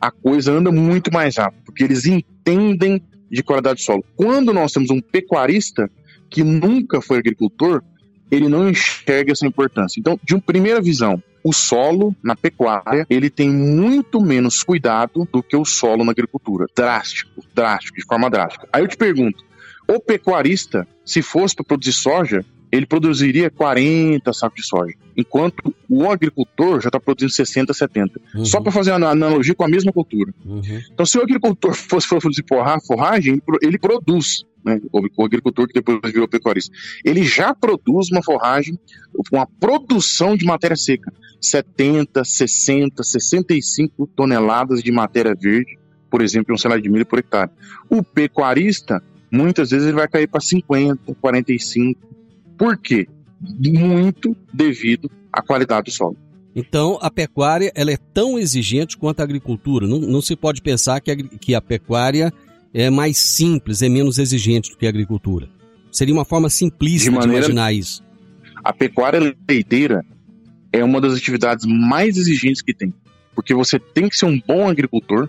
a 0.00 0.10
coisa 0.10 0.52
anda 0.52 0.72
muito 0.72 1.12
mais 1.12 1.36
rápido, 1.36 1.62
porque 1.64 1.84
eles 1.84 2.06
entendem 2.06 3.00
de 3.30 3.42
qualidade 3.42 3.80
do 3.80 3.84
solo. 3.84 4.04
Quando 4.16 4.52
nós 4.52 4.72
temos 4.72 4.90
um 4.90 5.00
pecuarista 5.00 5.88
que 6.28 6.42
nunca 6.42 7.00
foi 7.00 7.18
agricultor, 7.18 7.82
ele 8.30 8.48
não 8.48 8.68
enxerga 8.68 9.32
essa 9.32 9.46
importância. 9.46 9.98
Então, 9.98 10.18
de 10.22 10.34
uma 10.34 10.40
primeira 10.40 10.80
visão, 10.80 11.22
o 11.42 11.52
solo 11.52 12.14
na 12.22 12.36
pecuária 12.36 13.06
ele 13.08 13.30
tem 13.30 13.48
muito 13.48 14.20
menos 14.20 14.62
cuidado 14.62 15.26
do 15.32 15.42
que 15.42 15.56
o 15.56 15.64
solo 15.64 16.04
na 16.04 16.12
agricultura. 16.12 16.66
Drástico, 16.74 17.42
drástico, 17.54 17.98
de 17.98 18.04
forma 18.04 18.28
drástica. 18.28 18.68
Aí 18.72 18.82
eu 18.82 18.88
te 18.88 18.96
pergunto, 18.96 19.44
o 19.86 20.00
pecuarista, 20.00 20.86
se 21.04 21.22
fosse 21.22 21.54
para 21.54 21.64
produzir 21.64 21.92
soja, 21.92 22.44
ele 22.70 22.86
produziria 22.86 23.50
40 23.50 24.30
sacos 24.32 24.60
de 24.60 24.66
soja, 24.68 24.94
enquanto 25.16 25.74
o 25.88 26.10
agricultor 26.10 26.80
já 26.82 26.88
está 26.88 27.00
produzindo 27.00 27.32
60, 27.32 27.72
70. 27.72 28.20
Uhum. 28.34 28.44
Só 28.44 28.60
para 28.60 28.70
fazer 28.70 28.92
uma 28.92 29.08
analogia 29.08 29.54
com 29.54 29.64
a 29.64 29.68
mesma 29.68 29.90
cultura. 29.90 30.34
Uhum. 30.44 30.62
Então, 30.92 31.06
se 31.06 31.18
o 31.18 31.22
agricultor 31.22 31.72
fosse 31.74 32.06
produzir 32.08 32.44
forragem, 32.86 33.40
ele 33.62 33.78
produz 33.78 34.44
né, 34.64 34.80
o 34.92 35.24
agricultor 35.24 35.66
que 35.66 35.74
depois 35.74 36.00
virou 36.12 36.28
pecuarista, 36.28 36.74
ele 37.04 37.22
já 37.22 37.54
produz 37.54 38.10
uma 38.10 38.22
forragem, 38.22 38.78
uma 39.32 39.46
produção 39.46 40.36
de 40.36 40.44
matéria 40.44 40.76
seca, 40.76 41.12
70, 41.40 42.24
60, 42.24 43.02
65 43.02 44.06
toneladas 44.08 44.82
de 44.82 44.90
matéria 44.90 45.34
verde, 45.34 45.78
por 46.10 46.22
exemplo, 46.22 46.54
um 46.54 46.58
salário 46.58 46.82
de 46.82 46.90
milho 46.90 47.06
por 47.06 47.18
hectare. 47.18 47.50
O 47.88 48.02
pecuarista, 48.02 49.02
muitas 49.30 49.70
vezes 49.70 49.86
ele 49.86 49.96
vai 49.96 50.08
cair 50.08 50.26
para 50.26 50.40
50, 50.40 51.14
45. 51.14 52.00
Por 52.56 52.76
quê? 52.78 53.06
Muito 53.40 54.36
devido 54.52 55.10
à 55.32 55.42
qualidade 55.42 55.84
do 55.86 55.90
solo. 55.92 56.16
Então, 56.56 56.98
a 57.00 57.10
pecuária 57.10 57.70
ela 57.74 57.92
é 57.92 57.96
tão 57.96 58.38
exigente 58.38 58.96
quanto 58.96 59.20
a 59.20 59.22
agricultura. 59.22 59.86
Não, 59.86 60.00
não 60.00 60.20
se 60.20 60.34
pode 60.34 60.60
pensar 60.60 61.00
que 61.00 61.10
a, 61.10 61.16
que 61.16 61.54
a 61.54 61.60
pecuária 61.60 62.32
é 62.72 62.90
mais 62.90 63.18
simples, 63.18 63.82
é 63.82 63.88
menos 63.88 64.18
exigente 64.18 64.70
do 64.70 64.76
que 64.76 64.86
a 64.86 64.88
agricultura. 64.88 65.48
Seria 65.90 66.14
uma 66.14 66.24
forma 66.24 66.50
simplista 66.50 67.10
de, 67.10 67.16
maneira, 67.16 67.40
de 67.40 67.46
imaginar 67.46 67.72
isso. 67.72 68.04
A 68.62 68.72
pecuária 68.72 69.34
leiteira 69.48 70.04
é 70.72 70.84
uma 70.84 71.00
das 71.00 71.14
atividades 71.14 71.64
mais 71.66 72.16
exigentes 72.16 72.62
que 72.62 72.74
tem. 72.74 72.92
Porque 73.34 73.54
você 73.54 73.78
tem 73.78 74.08
que 74.08 74.16
ser 74.16 74.26
um 74.26 74.40
bom 74.40 74.68
agricultor, 74.68 75.28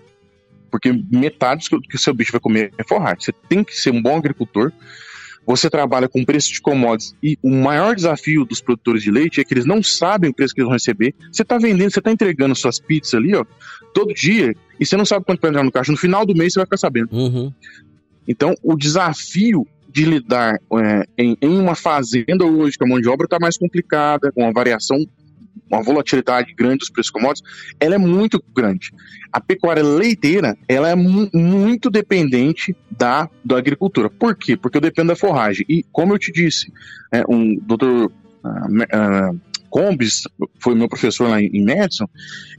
porque 0.70 0.92
metade 1.10 1.68
do 1.70 1.80
que 1.80 1.96
o 1.96 1.98
seu 1.98 2.12
bicho 2.12 2.32
vai 2.32 2.40
comer 2.40 2.72
é 2.76 2.84
forragem. 2.84 3.20
Você 3.20 3.32
tem 3.48 3.64
que 3.64 3.74
ser 3.74 3.90
um 3.90 4.02
bom 4.02 4.16
agricultor. 4.16 4.72
Você 5.46 5.68
trabalha 5.68 6.08
com 6.08 6.24
preço 6.24 6.52
de 6.52 6.60
commodities 6.60 7.14
e 7.22 7.36
o 7.42 7.50
maior 7.50 7.94
desafio 7.96 8.44
dos 8.44 8.60
produtores 8.60 9.02
de 9.02 9.10
leite 9.10 9.40
é 9.40 9.44
que 9.44 9.52
eles 9.54 9.64
não 9.64 9.82
sabem 9.82 10.30
o 10.30 10.34
preço 10.34 10.54
que 10.54 10.60
eles 10.60 10.66
vão 10.66 10.74
receber. 10.74 11.14
Você 11.32 11.42
está 11.42 11.58
vendendo, 11.58 11.90
você 11.90 11.98
está 11.98 12.12
entregando 12.12 12.54
suas 12.54 12.78
pizzas 12.78 13.14
ali, 13.14 13.34
ó, 13.34 13.44
todo 13.92 14.14
dia 14.14 14.54
e 14.78 14.86
você 14.86 14.96
não 14.96 15.04
sabe 15.04 15.24
quanto 15.24 15.40
vai 15.40 15.50
entrar 15.50 15.64
no 15.64 15.72
caixa. 15.72 15.90
No 15.90 15.98
final 15.98 16.24
do 16.24 16.34
mês 16.34 16.52
você 16.52 16.60
vai 16.60 16.66
ficar 16.66 16.76
sabendo. 16.76 17.08
Uhum. 17.12 17.52
Então, 18.28 18.54
o 18.62 18.76
desafio 18.76 19.66
de 19.88 20.04
lidar 20.04 20.60
é, 20.72 21.04
em, 21.18 21.36
em, 21.42 21.58
uma 21.58 21.74
fazenda 21.74 22.44
hoje 22.44 22.78
com 22.78 22.84
a 22.84 22.88
mão 22.88 23.00
de 23.00 23.08
obra 23.08 23.24
está 23.24 23.38
mais 23.40 23.58
complicada, 23.58 24.30
com 24.30 24.42
uma 24.42 24.52
variação, 24.52 25.04
uma 25.70 25.82
volatilidade 25.82 26.52
grande 26.54 26.78
dos 26.78 26.90
preços 26.90 27.10
commodities, 27.10 27.48
ela 27.78 27.94
é 27.94 27.98
muito 27.98 28.42
grande. 28.54 28.90
A 29.32 29.40
pecuária 29.40 29.82
leiteira, 29.82 30.56
ela 30.68 30.88
é 30.88 30.94
mu 30.94 31.30
muito 31.32 31.88
dependente 31.88 32.76
da, 32.90 33.28
da 33.44 33.56
agricultura. 33.56 34.10
Por 34.10 34.34
quê? 34.34 34.56
Porque 34.56 34.76
eu 34.76 34.80
dependo 34.80 35.08
da 35.08 35.16
forragem. 35.16 35.64
E, 35.68 35.84
como 35.92 36.12
eu 36.12 36.18
te 36.18 36.32
disse, 36.32 36.72
é, 37.12 37.24
um 37.28 37.56
doutor 37.56 38.06
uh, 38.06 39.32
uh, 39.32 39.40
Combs, 39.70 40.24
foi 40.58 40.74
meu 40.74 40.88
professor 40.88 41.28
lá 41.30 41.40
em 41.40 41.64
Madison, 41.64 42.06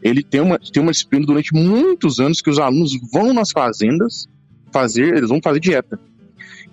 ele 0.01 0.23
tem 0.23 0.39
uma, 0.39 0.57
tem 0.57 0.81
uma 0.81 0.93
disciplina 0.93 1.25
durante 1.25 1.53
muitos 1.53 2.21
anos 2.21 2.41
que 2.41 2.49
os 2.49 2.57
alunos 2.57 2.93
vão 3.11 3.33
nas 3.33 3.51
fazendas 3.51 4.27
fazer, 4.71 5.17
eles 5.17 5.29
vão 5.29 5.41
fazer 5.43 5.59
dieta. 5.59 5.99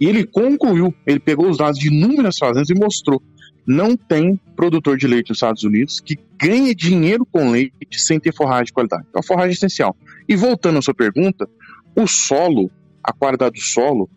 E 0.01 0.07
ele 0.07 0.25
concluiu, 0.25 0.95
ele 1.05 1.19
pegou 1.19 1.51
os 1.51 1.59
dados 1.59 1.79
de 1.79 1.89
inúmeras 1.89 2.39
fazendas 2.39 2.71
e 2.71 2.75
mostrou. 2.75 3.21
Não 3.69 3.95
tem 3.95 4.41
produtor 4.57 4.97
de 4.97 5.07
leite 5.07 5.29
nos 5.29 5.37
Estados 5.37 5.63
Unidos 5.63 6.01
que 6.01 6.19
ganhe 6.41 6.75
dinheiro 6.75 7.27
com 7.27 7.51
leite 7.51 8.01
sem 8.01 8.19
ter 8.19 8.33
forragem 8.33 8.65
de 8.65 8.73
qualidade. 8.73 9.05
É 9.15 9.19
uma 9.19 9.23
forragem 9.23 9.53
essencial. 9.53 9.95
E 10.27 10.35
voltando 10.35 10.79
à 10.79 10.83
sua 10.83 10.95
pergunta, 10.95 11.47
o 11.95 12.07
solo, 12.07 12.71
a 13.05 13.13
qualidade 13.13 13.57
do 13.57 13.61
solo, 13.61 14.09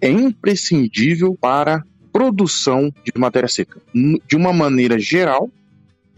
é 0.00 0.10
imprescindível 0.10 1.38
para 1.40 1.84
produção 2.12 2.92
de 3.04 3.12
matéria 3.16 3.48
seca. 3.48 3.80
De 4.26 4.34
uma 4.34 4.52
maneira 4.52 4.98
geral, 4.98 5.48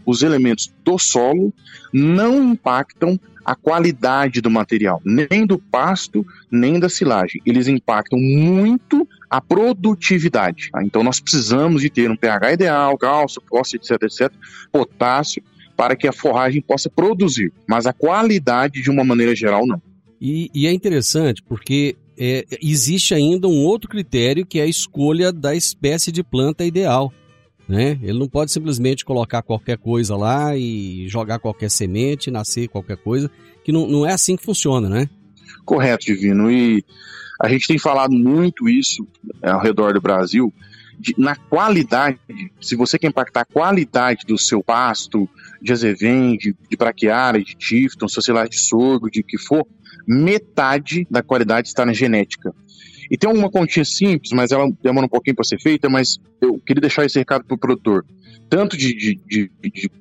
os 0.03 0.23
elementos 0.23 0.73
do 0.83 0.97
solo 0.97 1.53
não 1.93 2.51
impactam 2.51 3.19
a 3.45 3.55
qualidade 3.55 4.41
do 4.41 4.49
material, 4.49 4.99
nem 5.05 5.45
do 5.45 5.59
pasto, 5.59 6.25
nem 6.49 6.79
da 6.79 6.89
silagem. 6.89 7.39
Eles 7.45 7.67
impactam 7.67 8.17
muito 8.19 9.07
a 9.37 9.41
produtividade. 9.41 10.69
Tá? 10.71 10.83
Então 10.83 11.03
nós 11.03 11.19
precisamos 11.19 11.81
de 11.81 11.89
ter 11.89 12.09
um 12.09 12.15
pH 12.15 12.53
ideal, 12.53 12.97
cálcio, 12.97 13.41
fósforo, 13.47 13.81
etc, 13.81 14.03
etc, 14.03 14.33
potássio, 14.71 15.43
para 15.75 15.95
que 15.95 16.07
a 16.07 16.13
forragem 16.13 16.61
possa 16.61 16.89
produzir, 16.89 17.51
mas 17.67 17.85
a 17.85 17.91
qualidade 17.91 18.81
de 18.81 18.89
uma 18.89 19.03
maneira 19.03 19.35
geral 19.35 19.67
não. 19.67 19.81
E, 20.21 20.49
e 20.53 20.67
é 20.67 20.71
interessante 20.71 21.43
porque 21.43 21.97
é, 22.17 22.45
existe 22.61 23.13
ainda 23.13 23.47
um 23.47 23.63
outro 23.63 23.89
critério 23.89 24.45
que 24.45 24.59
é 24.59 24.63
a 24.63 24.67
escolha 24.67 25.31
da 25.31 25.53
espécie 25.53 26.11
de 26.11 26.23
planta 26.23 26.63
ideal. 26.63 27.13
Né? 27.67 27.99
Ele 28.01 28.19
não 28.19 28.27
pode 28.27 28.51
simplesmente 28.51 29.03
colocar 29.03 29.41
qualquer 29.41 29.77
coisa 29.77 30.15
lá 30.15 30.55
e 30.55 31.07
jogar 31.09 31.39
qualquer 31.39 31.69
semente, 31.69 32.31
nascer 32.31 32.67
qualquer 32.67 32.95
coisa, 32.95 33.29
que 33.63 33.71
não, 33.71 33.87
não 33.87 34.05
é 34.05 34.13
assim 34.13 34.35
que 34.35 34.45
funciona, 34.45 34.87
né? 34.87 35.09
Correto, 35.65 36.05
Divino. 36.05 36.49
E 36.51 36.85
a 37.41 37.49
gente 37.49 37.67
tem 37.67 37.77
falado 37.77 38.13
muito 38.13 38.69
isso 38.69 39.07
é, 39.41 39.49
ao 39.49 39.61
redor 39.61 39.93
do 39.93 40.01
Brasil, 40.01 40.53
de, 40.99 41.13
na 41.17 41.35
qualidade, 41.35 42.17
se 42.61 42.75
você 42.75 42.97
quer 42.97 43.07
impactar 43.07 43.41
a 43.41 43.45
qualidade 43.45 44.25
do 44.25 44.37
seu 44.37 44.63
pasto, 44.63 45.29
de 45.61 45.73
azevém, 45.73 46.37
de, 46.37 46.55
de 46.69 46.77
braquiária, 46.77 47.43
de 47.43 47.55
tifton, 47.55 48.07
sociedade 48.07 48.51
de 48.51 48.59
sorgo, 48.59 49.09
de 49.09 49.21
que 49.21 49.37
for, 49.37 49.65
metade 50.07 51.05
da 51.09 51.21
qualidade 51.21 51.67
está 51.67 51.85
na 51.85 51.93
genética. 51.93 52.53
E 53.09 53.17
tem 53.17 53.29
uma 53.29 53.49
continha 53.49 53.85
simples, 53.85 54.31
mas 54.31 54.51
ela 54.51 54.69
demora 54.81 55.05
um 55.05 55.09
pouquinho 55.09 55.35
para 55.35 55.45
ser 55.45 55.59
feita, 55.59 55.89
mas 55.89 56.17
eu 56.41 56.59
queria 56.59 56.81
deixar 56.81 57.05
esse 57.05 57.19
recado 57.19 57.45
para 57.45 57.55
o 57.55 57.59
produtor, 57.59 58.05
tanto 58.49 58.75
de, 58.75 58.93
de, 58.93 59.19
de, 59.27 59.51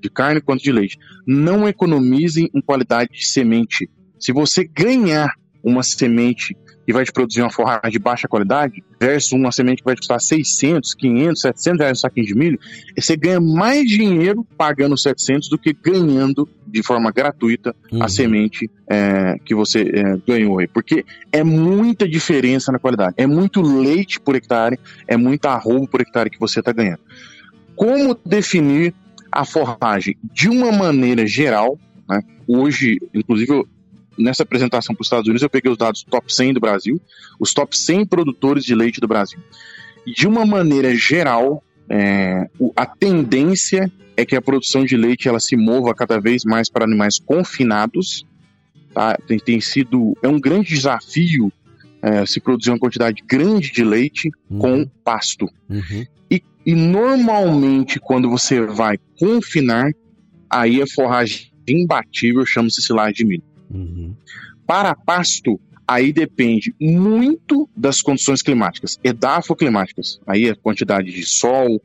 de, 0.01 0.11
carne 0.11 0.41
quanto 0.41 0.63
de 0.63 0.73
leite. 0.73 0.99
Não 1.27 1.69
economizem 1.69 2.49
em 2.55 2.61
qualidade 2.61 3.13
de 3.13 3.27
semente. 3.27 3.91
Se 4.19 4.33
você 4.33 4.65
ganhar 4.65 5.35
uma 5.63 5.83
semente 5.83 6.57
que 6.85 6.93
vai 6.93 7.05
te 7.05 7.13
produzir 7.13 7.41
uma 7.41 7.51
forragem 7.51 7.91
de 7.91 7.99
baixa 7.99 8.29
qualidade, 8.29 8.83
versus 9.01 9.33
uma 9.33 9.51
semente 9.51 9.79
que 9.79 9.85
vai 9.85 9.95
te 9.95 10.01
custar 10.01 10.21
600, 10.21 10.95
500, 10.95 11.41
700 11.41 11.81
reais 11.81 11.99
um 11.99 12.01
saquinho 12.01 12.27
de 12.27 12.35
milho, 12.35 12.59
você 12.97 13.17
ganha 13.17 13.41
mais 13.41 13.89
dinheiro 13.89 14.47
pagando 14.57 14.97
700 14.97 15.49
do 15.49 15.59
que 15.59 15.73
ganhando 15.73 16.49
de 16.67 16.83
forma 16.83 17.13
gratuita 17.13 17.75
uhum. 17.93 18.03
a 18.03 18.09
semente 18.09 18.69
é, 18.89 19.37
que 19.45 19.55
você 19.55 19.83
é, 19.83 20.17
ganhou 20.27 20.59
aí. 20.59 20.67
Porque 20.67 21.05
é 21.31 21.45
muita 21.45 22.09
diferença 22.09 22.73
na 22.73 22.79
qualidade. 22.79 23.15
É 23.17 23.27
muito 23.27 23.63
leite 23.63 24.19
por 24.19 24.35
hectare, 24.35 24.79
é 25.07 25.17
muita 25.17 25.51
arroba 25.51 25.87
por 25.87 26.01
hectare 26.01 26.31
que 26.31 26.41
você 26.41 26.59
está 26.59 26.73
ganhando. 26.73 27.01
Como 27.77 28.19
definir 28.27 28.93
a 29.31 29.45
forragem? 29.45 30.17
De 30.23 30.49
uma 30.49 30.71
maneira 30.71 31.27
geral, 31.27 31.79
né? 32.09 32.21
hoje, 32.47 33.01
inclusive, 33.13 33.65
nessa 34.19 34.43
apresentação 34.43 34.95
para 34.95 35.03
os 35.03 35.07
Estados 35.07 35.27
Unidos, 35.27 35.43
eu 35.43 35.51
peguei 35.51 35.71
os 35.71 35.79
dados 35.79 36.03
top 36.03 36.33
100 36.33 36.55
do 36.55 36.61
Brasil, 36.61 37.01
os 37.39 37.53
top 37.53 37.77
100 37.77 38.07
produtores 38.07 38.65
de 38.65 38.75
leite 38.75 39.01
do 39.01 39.09
Brasil. 39.09 39.39
E 40.07 40.13
de 40.13 40.27
uma 40.27 40.45
maneira 40.45 40.95
geral, 40.95 41.63
é, 41.89 42.49
a 42.77 42.87
tendência 42.87 43.91
é 44.17 44.25
que 44.25 44.37
a 44.37 44.43
produção 44.43 44.85
de 44.85 44.97
leite 44.97 45.29
ela 45.29 45.41
se 45.41 45.57
mova 45.57 45.95
cada 45.95 46.21
vez 46.21 46.45
mais 46.45 46.71
para 46.71 46.85
animais 46.85 47.19
confinados. 47.19 48.25
Tá? 48.93 49.17
Tem, 49.27 49.39
tem 49.39 49.61
sido 49.61 50.17
é 50.23 50.29
um 50.29 50.41
grande 50.41 50.69
desafio 50.69 51.53
é, 52.03 52.25
se 52.27 52.41
produzir 52.41 52.71
uma 52.71 52.79
quantidade 52.79 53.23
grande 53.27 53.73
de 53.73 53.83
leite 53.83 54.31
uhum. 54.51 54.59
com 54.59 54.87
pasto. 55.03 55.49
Uhum. 55.69 56.07
E, 56.31 56.43
e 56.65 56.75
normalmente 56.75 57.99
quando 57.99 58.29
você 58.29 58.61
vai 58.61 58.99
confinar, 59.19 59.91
aí 60.49 60.81
a 60.81 60.87
forragem 60.87 61.51
imbatível 61.67 62.45
chama-se 62.45 62.83
silagem 62.83 63.15
de 63.15 63.25
milho. 63.25 63.54
Uhum. 63.75 64.15
Para 64.67 64.95
pasto, 64.95 65.61
aí 65.87 66.13
depende 66.13 66.75
muito 66.81 67.69
das 67.77 68.01
condições 68.01 68.41
climáticas, 68.41 68.99
edafoclimáticas. 69.03 70.21
Aí 70.27 70.49
a 70.49 70.57
quantidade 70.57 71.13
de 71.13 71.27
sol, 71.27 71.83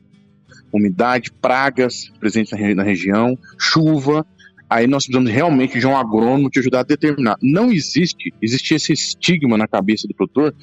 umidade, 0.72 1.32
pragas 1.32 2.10
presentes 2.18 2.52
na, 2.74 2.82
região, 2.82 3.36
chuva. 3.58 4.24
Aí 4.68 4.86
nós 4.86 5.04
precisamos 5.04 5.32
realmente 5.32 5.80
de 5.80 5.86
um 5.86 5.96
agrônomo 5.96 6.48
te 6.48 6.60
ajudar 6.60 6.80
a 6.80 6.84
determinar. 6.84 7.36
Não 7.42 7.72
existe, 7.72 8.32
existe 8.40 8.72
esse 8.72 8.92
estigma 8.92 9.58
na 9.58 9.66
cabeça 9.66 10.06
do 10.06 10.14
produtor 10.14 10.54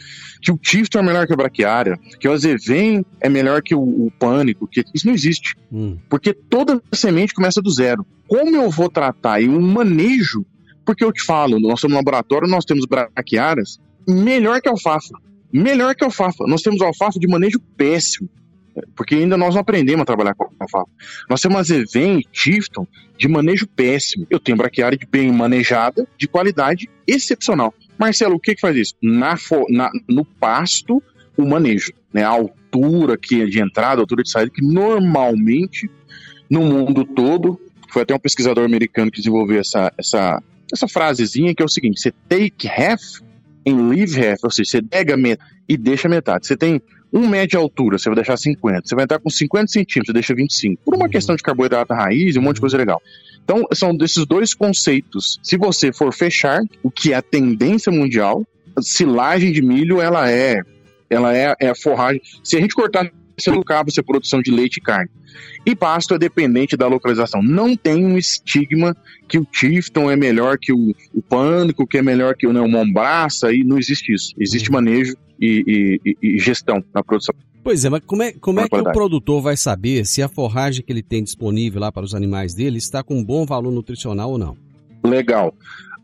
que 0.41 0.49
o 0.49 0.57
tifto 0.57 0.97
é 0.97 1.03
melhor 1.03 1.28
que 1.28 1.34
a 1.34 1.36
braquiária, 1.36 1.99
que 2.17 2.25
o 2.25 2.32
azevém 2.32 3.05
é 3.19 3.28
melhor 3.28 3.61
que 3.61 3.75
o, 3.75 3.82
o 3.82 4.11
pânico, 4.17 4.65
que 4.65 4.82
isso 4.93 5.05
não 5.05 5.13
existe. 5.13 5.57
Hum. 5.69 5.97
Porque 6.09 6.34
toda 6.34 6.82
semente 6.93 7.34
começa 7.34 7.61
do 7.61 7.69
zero. 7.69 8.05
Como 8.30 8.55
eu 8.55 8.71
vou 8.71 8.89
tratar 8.89 9.41
e 9.41 9.49
um 9.49 9.59
manejo 9.59 10.45
porque 10.88 11.03
eu 11.03 11.11
te 11.11 11.21
falo, 11.21 11.59
nós 11.59 11.81
somos 11.81 11.95
um 11.95 11.97
laboratório, 11.97 12.47
nós 12.47 12.63
temos 12.63 12.85
braquiárias 12.85 13.77
melhor 14.07 14.61
que 14.61 14.69
alfafa. 14.69 15.19
Melhor 15.51 15.93
que 15.93 16.05
alfafa. 16.05 16.45
Nós 16.47 16.61
temos 16.61 16.81
alfafa 16.81 17.19
de 17.19 17.27
manejo 17.27 17.59
péssimo. 17.75 18.29
Porque 18.95 19.15
ainda 19.15 19.35
nós 19.35 19.53
não 19.53 19.61
aprendemos 19.61 20.03
a 20.03 20.05
trabalhar 20.05 20.33
com 20.33 20.49
alfafa. 20.57 20.89
Nós 21.29 21.41
temos 21.41 21.57
azevém 21.57 22.19
e 22.19 22.23
tifton 22.31 22.88
de 23.17 23.27
manejo 23.27 23.67
péssimo. 23.67 24.25
Eu 24.29 24.39
tenho 24.39 24.57
braquiária 24.57 24.97
de 24.97 25.05
bem 25.05 25.29
manejada, 25.29 26.07
de 26.17 26.25
qualidade 26.25 26.89
excepcional. 27.05 27.73
Marcelo, 27.99 28.35
o 28.35 28.39
que, 28.39 28.55
que 28.55 28.61
faz 28.61 28.77
isso? 28.77 28.93
Na, 29.03 29.35
na, 29.69 29.91
no 30.07 30.23
pasto, 30.23 31.03
o 31.35 31.45
manejo. 31.45 31.91
Né? 32.13 32.23
A 32.23 32.29
altura 32.29 33.17
que 33.17 33.41
é 33.41 33.45
de 33.45 33.59
entrada, 33.59 33.99
a 33.99 34.03
altura 34.03 34.23
de 34.23 34.31
saída, 34.31 34.51
que 34.51 34.65
normalmente 34.65 35.89
no 36.49 36.61
mundo 36.61 37.03
todo, 37.03 37.59
foi 37.91 38.03
até 38.03 38.15
um 38.15 38.19
pesquisador 38.19 38.63
americano 38.63 39.11
que 39.11 39.17
desenvolveu 39.17 39.59
essa, 39.59 39.91
essa 39.97 40.41
essa 40.74 40.88
frasezinha 40.88 41.53
que 41.53 41.61
é 41.61 41.65
o 41.65 41.70
seguinte: 41.70 41.99
você 41.99 42.13
take 42.30 42.68
half 42.68 43.22
and 43.68 43.89
leave 43.89 44.20
half, 44.20 44.39
ou 44.43 44.51
seja, 44.51 44.70
você 44.70 44.82
pega 44.82 45.18
metade 45.18 45.57
e 45.68 45.78
deixa 45.78 46.07
metade. 46.07 46.47
Você 46.47 46.55
tem 46.55 46.82
um 47.11 47.28
metro 47.28 47.49
de 47.49 47.57
altura, 47.57 47.97
você 47.97 48.09
vai 48.09 48.15
deixar 48.15 48.38
50. 48.38 48.82
Você 48.86 48.95
vai 48.95 49.03
entrar 49.03 49.20
com 49.20 49.30
50 49.30 49.68
centímetros, 49.68 50.07
você 50.07 50.13
deixa 50.13 50.36
25. 50.36 50.82
Por 50.84 50.95
uma 50.95 51.05
uhum. 51.05 51.11
questão 51.11 51.36
de 51.36 51.43
carboidrato 51.43 51.93
raiz 51.93 52.36
e 52.36 52.39
um 52.39 52.41
monte 52.41 52.55
de 52.55 52.61
coisa 52.61 52.78
legal. 52.78 53.01
Então, 53.43 53.63
são 53.74 53.95
desses 53.95 54.26
dois 54.26 54.53
conceitos. 54.53 55.39
Se 55.41 55.57
você 55.57 55.93
for 55.93 56.13
fechar, 56.13 56.61
o 56.84 56.91
que 56.91 57.13
é 57.13 57.15
a 57.15 57.22
tendência 57.22 57.91
mundial, 57.91 58.45
silagem 58.82 59.51
de 59.51 59.61
milho, 59.61 60.01
ela 60.01 60.30
é, 60.30 60.61
ela 61.09 61.36
é, 61.36 61.55
é 61.59 61.70
a 61.70 61.76
forragem. 61.76 62.22
Se 62.43 62.57
a 62.57 62.59
gente 62.59 62.76
cortar 62.76 63.09
no 63.45 63.63
cabo, 63.63 63.91
você 63.91 64.01
produção 64.01 64.41
de 64.41 64.49
leite 64.49 64.77
e 64.77 64.81
carne. 64.81 65.09
E 65.65 65.75
pasto 65.75 66.13
é 66.13 66.17
dependente 66.17 66.75
da 66.75 66.88
localização. 66.88 67.41
Não 67.43 67.75
tem 67.75 68.03
um 68.05 68.17
estigma 68.17 68.95
que 69.27 69.38
o 69.38 69.45
Tifton 69.45 70.09
é 70.09 70.15
melhor 70.15 70.57
que 70.57 70.73
o, 70.73 70.95
o 71.13 71.21
Pânico, 71.21 71.85
que 71.85 71.97
é 71.97 72.01
melhor 72.01 72.35
que 72.35 72.47
o, 72.47 72.53
né, 72.53 72.59
o 72.59 72.67
Mombraça, 72.67 73.53
e 73.53 73.63
não 73.63 73.77
existe 73.77 74.13
isso. 74.13 74.33
Existe 74.39 74.69
uhum. 74.69 74.75
manejo 74.75 75.15
e, 75.39 75.99
e, 76.03 76.17
e, 76.21 76.39
gestão 76.39 76.83
na 76.93 77.03
produção. 77.03 77.35
Pois 77.63 77.83
é, 77.83 77.89
mas 77.89 78.01
como 78.05 78.23
é, 78.23 78.31
como 78.31 78.59
é 78.61 78.67
que 78.67 78.75
o 78.75 78.91
produtor 78.91 79.41
vai 79.41 79.57
saber 79.57 80.05
se 80.05 80.21
a 80.21 80.29
forragem 80.29 80.83
que 80.83 80.91
ele 80.91 81.03
tem 81.03 81.21
disponível 81.21 81.81
lá 81.81 81.91
para 81.91 82.05
os 82.05 82.15
animais 82.15 82.53
dele 82.53 82.77
está 82.77 83.03
com 83.03 83.17
um 83.19 83.23
bom 83.23 83.45
valor 83.45 83.71
nutricional 83.71 84.31
ou 84.31 84.38
não? 84.38 84.57
Legal. 85.03 85.53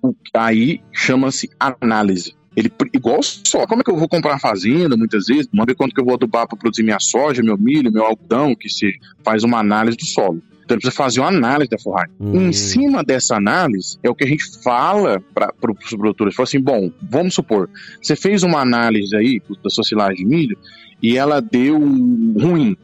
O, 0.01 0.13
aí 0.33 0.81
chama-se 0.91 1.49
análise. 1.59 2.35
Ele, 2.55 2.71
igual 2.93 3.19
só, 3.23 3.65
como 3.65 3.81
é 3.81 3.83
que 3.83 3.91
eu 3.91 3.97
vou 3.97 4.07
comprar 4.07 4.33
uma 4.33 4.39
fazenda 4.39 4.95
muitas 4.95 5.25
vezes? 5.25 5.47
Vamos 5.51 5.65
ver 5.65 5.75
quanto 5.75 5.93
que 5.93 5.99
eu 5.99 6.05
vou 6.05 6.13
adubar 6.13 6.47
para 6.47 6.57
produzir 6.57 6.83
minha 6.83 6.99
soja, 6.99 7.41
meu 7.41 7.57
milho, 7.57 7.91
meu 7.91 8.03
algodão, 8.03 8.55
que 8.55 8.69
se 8.69 8.93
faz 9.23 9.43
uma 9.43 9.59
análise 9.59 9.97
do 9.97 10.05
solo. 10.05 10.41
Então 10.63 10.75
ele 10.75 10.81
precisa 10.81 10.95
fazer 10.95 11.19
uma 11.19 11.29
análise 11.29 11.69
da 11.69 11.77
forragem. 11.77 12.13
Hum. 12.19 12.47
Em 12.47 12.53
cima 12.53 13.03
dessa 13.03 13.35
análise, 13.35 13.97
é 14.01 14.09
o 14.09 14.15
que 14.15 14.23
a 14.23 14.27
gente 14.27 14.43
fala 14.63 15.21
para 15.33 15.51
os 15.61 15.89
produtores. 15.89 16.35
Fala 16.35 16.45
assim: 16.45 16.61
bom, 16.61 16.91
vamos 17.01 17.33
supor, 17.33 17.69
você 18.01 18.15
fez 18.15 18.43
uma 18.43 18.59
análise 18.61 19.15
aí 19.15 19.41
da 19.63 19.69
sua 19.69 19.83
silagem 19.83 20.17
de 20.17 20.25
milho 20.25 20.57
e 21.01 21.17
ela 21.17 21.41
deu 21.41 21.77
ruim. 21.77 22.77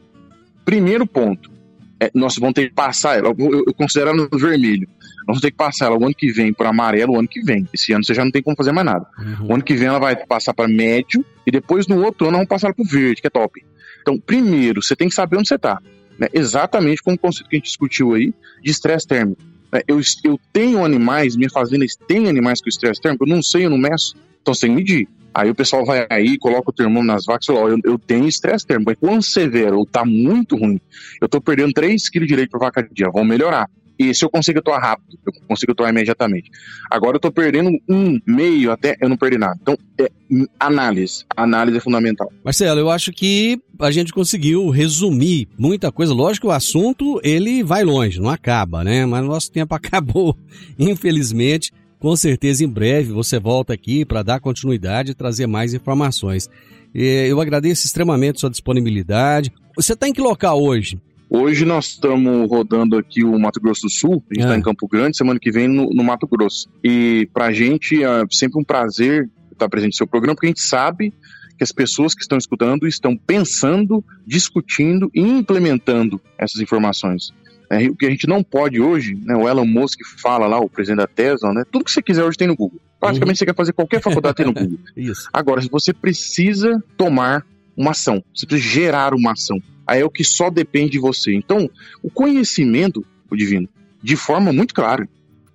Primeiro 0.64 1.06
ponto, 1.06 1.50
é, 1.98 2.10
nós 2.14 2.36
vamos 2.36 2.54
ter 2.54 2.68
que 2.68 2.74
passar 2.74 3.18
ela, 3.18 3.34
eu, 3.38 3.64
eu 3.66 3.74
considero 3.74 4.10
ela 4.10 4.28
no 4.30 4.38
vermelho. 4.38 4.88
Nós 5.30 5.36
vamos 5.36 5.40
ter 5.42 5.52
que 5.52 5.56
passar 5.56 5.86
ela 5.86 5.96
o 5.96 6.04
ano 6.04 6.14
que 6.14 6.32
vem 6.32 6.52
para 6.52 6.70
amarelo, 6.70 7.12
o 7.12 7.18
ano 7.18 7.28
que 7.28 7.40
vem. 7.40 7.68
Esse 7.72 7.92
ano 7.92 8.04
você 8.04 8.12
já 8.12 8.24
não 8.24 8.32
tem 8.32 8.42
como 8.42 8.56
fazer 8.56 8.72
mais 8.72 8.84
nada. 8.84 9.06
Uhum. 9.16 9.46
O 9.48 9.54
ano 9.54 9.62
que 9.62 9.74
vem 9.74 9.86
ela 9.86 10.00
vai 10.00 10.16
passar 10.16 10.52
para 10.52 10.66
médio 10.66 11.24
e 11.46 11.52
depois 11.52 11.86
no 11.86 12.02
outro 12.02 12.26
ano 12.26 12.38
vamos 12.38 12.48
passar 12.48 12.66
ela 12.66 12.74
para 12.74 12.82
o 12.82 12.88
verde, 12.88 13.20
que 13.20 13.28
é 13.28 13.30
top. 13.30 13.64
Então, 14.02 14.18
primeiro, 14.18 14.82
você 14.82 14.96
tem 14.96 15.08
que 15.08 15.14
saber 15.14 15.36
onde 15.36 15.46
você 15.46 15.54
está. 15.54 15.80
Né? 16.18 16.26
Exatamente 16.32 17.00
como 17.00 17.14
o 17.14 17.18
conceito 17.18 17.48
que 17.48 17.54
a 17.54 17.58
gente 17.58 17.66
discutiu 17.66 18.14
aí 18.14 18.34
de 18.60 18.70
estresse 18.72 19.06
térmico. 19.06 19.40
Né? 19.72 19.82
Eu, 19.86 20.00
eu 20.24 20.40
tenho 20.52 20.84
animais, 20.84 21.36
minha 21.36 21.50
fazenda 21.50 21.84
tem 22.08 22.28
animais 22.28 22.60
com 22.60 22.68
estresse 22.68 23.00
térmico, 23.00 23.24
eu 23.24 23.28
não 23.28 23.40
sei, 23.40 23.66
eu 23.66 23.70
não 23.70 23.78
meço. 23.78 24.16
Então 24.42 24.52
você 24.52 24.66
tem 24.66 24.70
que 24.70 24.76
medir. 24.76 25.08
Aí 25.32 25.48
o 25.48 25.54
pessoal 25.54 25.84
vai 25.84 26.06
aí, 26.10 26.36
coloca 26.38 26.70
o 26.70 26.72
termômetro 26.72 27.06
nas 27.06 27.24
vacas 27.24 27.48
e 27.48 27.52
fala: 27.52 27.70
eu, 27.70 27.78
eu 27.84 27.98
tenho 27.98 28.26
estresse 28.26 28.66
térmico. 28.66 28.90
Mas 28.90 28.98
quando 28.98 29.22
severo 29.22 29.78
ou 29.78 29.86
tá 29.86 30.04
muito 30.04 30.56
ruim, 30.56 30.80
eu 31.20 31.28
tô 31.28 31.40
perdendo 31.40 31.72
3 31.72 32.08
kg 32.08 32.26
de 32.26 32.34
leite 32.34 32.50
por 32.50 32.58
vaca 32.58 32.82
dia, 32.90 33.08
vão 33.10 33.24
melhorar. 33.24 33.70
E 34.00 34.14
se 34.14 34.24
eu 34.24 34.30
consigo 34.30 34.60
atuar 34.60 34.78
rápido, 34.78 35.18
eu 35.26 35.32
consigo 35.46 35.72
atuar 35.72 35.90
imediatamente. 35.90 36.50
Agora 36.90 37.16
eu 37.16 37.20
tô 37.20 37.30
perdendo 37.30 37.68
um, 37.86 38.18
meio, 38.26 38.72
até 38.72 38.96
eu 38.98 39.10
não 39.10 39.16
perdi 39.16 39.36
nada. 39.36 39.58
Então, 39.60 39.76
é, 40.00 40.10
análise. 40.58 41.26
Análise 41.36 41.76
é 41.76 41.80
fundamental. 41.80 42.32
Marcelo, 42.42 42.80
eu 42.80 42.88
acho 42.88 43.12
que 43.12 43.60
a 43.78 43.90
gente 43.90 44.10
conseguiu 44.10 44.70
resumir 44.70 45.48
muita 45.58 45.92
coisa. 45.92 46.14
Lógico 46.14 46.46
que 46.46 46.50
o 46.50 46.56
assunto, 46.56 47.20
ele 47.22 47.62
vai 47.62 47.84
longe, 47.84 48.18
não 48.18 48.30
acaba, 48.30 48.82
né? 48.82 49.04
Mas 49.04 49.22
nosso 49.22 49.52
tempo 49.52 49.74
acabou, 49.76 50.34
infelizmente. 50.78 51.70
Com 51.98 52.16
certeza, 52.16 52.64
em 52.64 52.68
breve, 52.68 53.12
você 53.12 53.38
volta 53.38 53.74
aqui 53.74 54.06
para 54.06 54.22
dar 54.22 54.40
continuidade 54.40 55.10
e 55.10 55.14
trazer 55.14 55.46
mais 55.46 55.74
informações. 55.74 56.48
Eu 56.94 57.38
agradeço 57.38 57.84
extremamente 57.84 58.40
sua 58.40 58.48
disponibilidade. 58.48 59.52
Você 59.76 59.92
está 59.92 60.08
em 60.08 60.12
que 60.14 60.22
local 60.22 60.58
hoje? 60.62 60.98
Hoje 61.32 61.64
nós 61.64 61.90
estamos 61.90 62.50
rodando 62.50 62.98
aqui 62.98 63.22
o 63.22 63.38
Mato 63.38 63.60
Grosso 63.60 63.82
do 63.82 63.90
Sul, 63.90 64.24
a 64.28 64.34
gente 64.34 64.42
está 64.42 64.56
é. 64.56 64.58
em 64.58 64.62
Campo 64.62 64.88
Grande, 64.88 65.16
semana 65.16 65.38
que 65.38 65.52
vem 65.52 65.68
no, 65.68 65.88
no 65.90 66.02
Mato 66.02 66.26
Grosso. 66.26 66.68
E 66.82 67.28
para 67.32 67.46
a 67.46 67.52
gente 67.52 68.02
é 68.02 68.24
sempre 68.32 68.60
um 68.60 68.64
prazer 68.64 69.30
estar 69.52 69.68
presente 69.68 69.92
no 69.92 69.96
seu 69.96 70.08
programa, 70.08 70.34
porque 70.34 70.48
a 70.48 70.50
gente 70.50 70.60
sabe 70.60 71.14
que 71.56 71.62
as 71.62 71.70
pessoas 71.70 72.16
que 72.16 72.22
estão 72.22 72.36
escutando 72.36 72.84
estão 72.84 73.16
pensando, 73.16 74.04
discutindo 74.26 75.08
e 75.14 75.20
implementando 75.20 76.20
essas 76.36 76.60
informações. 76.60 77.32
É, 77.70 77.88
o 77.88 77.94
que 77.94 78.06
a 78.06 78.10
gente 78.10 78.26
não 78.26 78.42
pode 78.42 78.80
hoje, 78.80 79.14
né, 79.14 79.36
o 79.36 79.48
Elon 79.48 79.66
Musk 79.66 80.00
fala 80.20 80.48
lá, 80.48 80.58
o 80.58 80.68
presidente 80.68 80.98
da 80.98 81.06
Tesla, 81.06 81.54
né, 81.54 81.62
tudo 81.70 81.84
que 81.84 81.92
você 81.92 82.02
quiser 82.02 82.24
hoje 82.24 82.36
tem 82.36 82.48
no 82.48 82.56
Google. 82.56 82.80
Praticamente 82.98 83.36
uhum. 83.36 83.38
você 83.38 83.46
quer 83.46 83.54
fazer 83.54 83.72
qualquer 83.72 84.02
faculdade 84.02 84.34
tem 84.34 84.46
no 84.46 84.52
Google. 84.52 84.80
Isso. 84.96 85.28
Agora, 85.32 85.62
se 85.62 85.68
você 85.70 85.92
precisa 85.92 86.82
tomar 86.96 87.46
uma 87.76 87.92
ação, 87.92 88.20
você 88.34 88.46
precisa 88.46 88.68
gerar 88.68 89.14
uma 89.14 89.30
ação 89.30 89.62
é 89.96 90.04
o 90.04 90.10
que 90.10 90.24
só 90.24 90.50
depende 90.50 90.92
de 90.92 90.98
você. 90.98 91.34
Então, 91.34 91.68
o 92.02 92.10
conhecimento, 92.10 93.04
o 93.30 93.36
divino, 93.36 93.68
de 94.02 94.16
forma 94.16 94.52
muito 94.52 94.74
clara, 94.74 95.08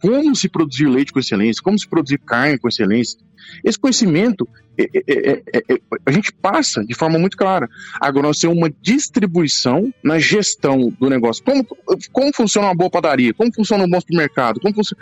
como 0.05 0.35
se 0.35 0.47
produzir 0.47 0.87
leite 0.87 1.11
com 1.11 1.19
excelência, 1.19 1.63
como 1.63 1.79
se 1.79 1.87
produzir 1.87 2.19
carne 2.19 2.59
com 2.59 2.67
excelência, 2.67 3.17
Esse 3.63 3.79
conhecimento 3.79 4.47
é 4.77 4.83
é, 4.83 5.03
é, 5.07 5.43
é, 5.53 5.73
é, 5.73 5.79
a 6.05 6.11
gente 6.11 6.31
passa 6.33 6.85
de 6.85 6.93
forma 6.93 7.17
muito 7.17 7.37
clara. 7.37 7.67
Agora, 7.99 8.27
nós 8.27 8.39
temos 8.39 8.57
uma 8.57 8.69
distribuição 8.81 9.91
na 10.03 10.19
gestão 10.19 10.93
do 10.99 11.09
negócio. 11.09 11.43
Como, 11.43 11.65
como 12.11 12.33
funciona 12.35 12.67
uma 12.67 12.75
boa 12.75 12.89
padaria? 12.89 13.33
Como 13.33 13.53
funciona 13.53 13.83
um 13.83 13.89
bom 13.89 13.99
supermercado? 13.99 14.59
Como 14.59 14.75
funciona... 14.75 15.01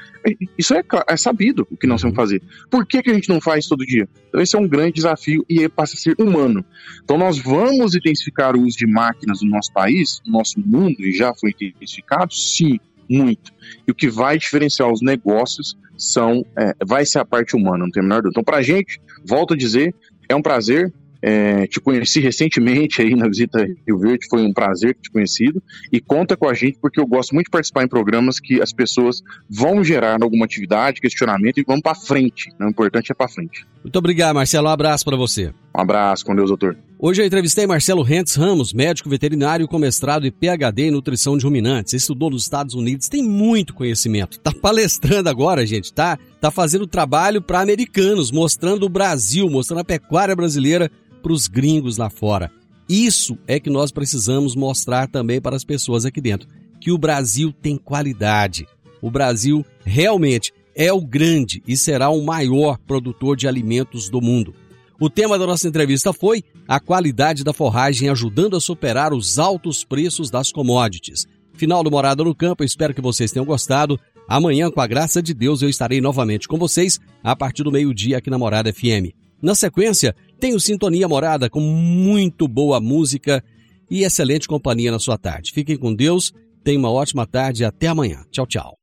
Isso 0.57 0.73
é, 0.73 0.83
é 1.09 1.17
sabido 1.17 1.67
o 1.71 1.75
que 1.75 1.87
nós 1.87 2.01
temos 2.01 2.15
que 2.15 2.21
fazer. 2.21 2.41
Por 2.69 2.85
que, 2.85 3.01
que 3.01 3.09
a 3.09 3.13
gente 3.13 3.29
não 3.29 3.41
faz 3.41 3.67
todo 3.67 3.85
dia? 3.85 4.07
Então, 4.29 4.39
esse 4.39 4.55
é 4.55 4.59
um 4.59 4.67
grande 4.67 4.93
desafio 4.93 5.43
e 5.49 5.67
passa 5.67 5.95
a 5.95 5.97
ser 5.97 6.15
humano. 6.19 6.63
Então, 7.03 7.17
nós 7.17 7.39
vamos 7.39 7.95
intensificar 7.95 8.55
o 8.55 8.61
uso 8.61 8.77
de 8.77 8.85
máquinas 8.85 9.41
no 9.41 9.49
nosso 9.49 9.73
país, 9.73 10.21
no 10.25 10.33
nosso 10.33 10.59
mundo, 10.59 11.01
e 11.01 11.13
já 11.13 11.33
foi 11.33 11.49
intensificado? 11.49 12.33
Sim, 12.33 12.79
muito. 13.13 13.51
E 13.87 13.91
o 13.91 13.95
que 13.95 14.09
vai 14.09 14.37
diferenciar 14.37 14.91
os 14.91 15.01
negócios 15.01 15.77
são 15.97 16.45
é, 16.57 16.73
vai 16.85 17.05
ser 17.05 17.19
a 17.19 17.25
parte 17.25 17.55
humana, 17.55 17.85
não 17.85 17.91
tem 17.91 18.01
a 18.01 18.03
menor 18.03 18.21
dúvida. 18.21 18.31
Então, 18.31 18.43
para 18.43 18.57
a 18.57 18.61
gente, 18.61 18.99
volto 19.25 19.53
a 19.53 19.57
dizer, 19.57 19.93
é 20.27 20.35
um 20.35 20.41
prazer. 20.41 20.91
É, 21.25 21.67
te 21.67 21.79
conheci 21.79 22.19
recentemente 22.19 23.01
aí 23.01 23.15
na 23.15 23.29
visita 23.29 23.65
Rio 23.87 23.97
Verde, 23.97 24.27
foi 24.29 24.41
um 24.41 24.51
prazer 24.51 24.97
te 25.01 25.09
conhecido. 25.09 25.63
E 25.89 26.01
conta 26.01 26.35
com 26.35 26.49
a 26.49 26.53
gente, 26.53 26.77
porque 26.81 26.99
eu 26.99 27.07
gosto 27.07 27.33
muito 27.33 27.45
de 27.45 27.51
participar 27.51 27.85
em 27.85 27.87
programas 27.87 28.41
que 28.41 28.61
as 28.61 28.73
pessoas 28.73 29.21
vão 29.49 29.81
gerar 29.85 30.21
alguma 30.21 30.43
atividade, 30.43 30.99
questionamento 30.99 31.59
e 31.59 31.63
vamos 31.65 31.81
para 31.81 31.95
frente. 31.95 32.49
O 32.59 32.67
importante 32.67 33.13
é 33.13 33.15
para 33.15 33.29
frente. 33.29 33.65
Muito 33.81 33.95
obrigado, 33.97 34.35
Marcelo. 34.35 34.67
Um 34.67 34.71
abraço 34.71 35.05
para 35.05 35.15
você. 35.15 35.53
Um 35.75 35.81
abraço, 35.81 36.25
com 36.25 36.35
Deus, 36.35 36.49
doutor. 36.49 36.77
Hoje 36.99 37.21
eu 37.21 37.25
entrevistei 37.25 37.65
Marcelo 37.67 38.03
Rentes 38.03 38.35
Ramos, 38.35 38.71
médico 38.71 39.09
veterinário 39.09 39.67
com 39.67 39.77
mestrado 39.79 40.25
e 40.25 40.31
PhD 40.31 40.83
em 40.83 40.91
nutrição 40.91 41.37
de 41.37 41.43
ruminantes. 41.43 41.93
Estudou 41.93 42.29
nos 42.29 42.43
Estados 42.43 42.75
Unidos, 42.75 43.09
tem 43.09 43.23
muito 43.23 43.73
conhecimento. 43.73 44.39
Tá 44.39 44.53
palestrando 44.53 45.27
agora, 45.27 45.65
gente, 45.65 45.91
tá? 45.91 46.17
Tá 46.39 46.51
fazendo 46.51 46.87
trabalho 46.87 47.41
para 47.41 47.59
americanos, 47.59 48.31
mostrando 48.31 48.85
o 48.85 48.89
Brasil, 48.89 49.49
mostrando 49.49 49.79
a 49.79 49.83
pecuária 49.83 50.35
brasileira 50.35 50.89
para 51.21 51.33
os 51.33 51.47
gringos 51.47 51.97
lá 51.97 52.09
fora. 52.09 52.51
Isso 52.87 53.37
é 53.47 53.59
que 53.59 53.69
nós 53.69 53.91
precisamos 53.91 54.55
mostrar 54.55 55.07
também 55.07 55.41
para 55.41 55.55
as 55.55 55.63
pessoas 55.63 56.05
aqui 56.05 56.21
dentro, 56.21 56.47
que 56.79 56.91
o 56.91 56.97
Brasil 56.97 57.51
tem 57.51 57.77
qualidade. 57.77 58.67
O 59.01 59.09
Brasil 59.09 59.65
realmente 59.83 60.53
é 60.75 60.93
o 60.93 61.01
grande 61.01 61.61
e 61.67 61.75
será 61.75 62.09
o 62.09 62.23
maior 62.23 62.77
produtor 62.77 63.35
de 63.35 63.47
alimentos 63.47 64.09
do 64.09 64.21
mundo. 64.21 64.53
O 65.03 65.09
tema 65.09 65.37
da 65.37 65.45
nossa 65.45 65.67
entrevista 65.67 66.13
foi 66.13 66.41
a 66.65 66.79
qualidade 66.79 67.43
da 67.43 67.51
forragem 67.51 68.07
ajudando 68.07 68.55
a 68.55 68.61
superar 68.61 69.13
os 69.13 69.37
altos 69.37 69.83
preços 69.83 70.31
das 70.31 70.49
commodities. 70.49 71.27
Final 71.55 71.83
do 71.83 71.91
Morada 71.91 72.23
no 72.23 72.33
Campo, 72.33 72.63
espero 72.63 72.93
que 72.93 73.01
vocês 73.01 73.29
tenham 73.29 73.45
gostado. 73.45 73.99
Amanhã, 74.29 74.71
com 74.71 74.79
a 74.79 74.87
graça 74.87 75.21
de 75.21 75.33
Deus, 75.33 75.61
eu 75.61 75.67
estarei 75.67 75.99
novamente 75.99 76.47
com 76.47 76.57
vocês 76.57 77.01
a 77.21 77.35
partir 77.35 77.63
do 77.63 77.71
meio-dia 77.71 78.19
aqui 78.19 78.29
na 78.29 78.37
Morada 78.37 78.71
FM. 78.71 79.11
Na 79.41 79.53
sequência, 79.53 80.15
tenho 80.39 80.57
Sintonia 80.57 81.05
Morada 81.05 81.49
com 81.49 81.59
muito 81.59 82.47
boa 82.47 82.79
música 82.79 83.43
e 83.91 84.05
excelente 84.05 84.47
companhia 84.47 84.89
na 84.89 84.99
sua 84.99 85.17
tarde. 85.17 85.51
Fiquem 85.51 85.75
com 85.75 85.93
Deus, 85.93 86.31
tenham 86.63 86.79
uma 86.79 86.89
ótima 86.89 87.27
tarde 87.27 87.63
e 87.63 87.65
até 87.65 87.87
amanhã. 87.87 88.23
Tchau, 88.31 88.47
tchau. 88.47 88.82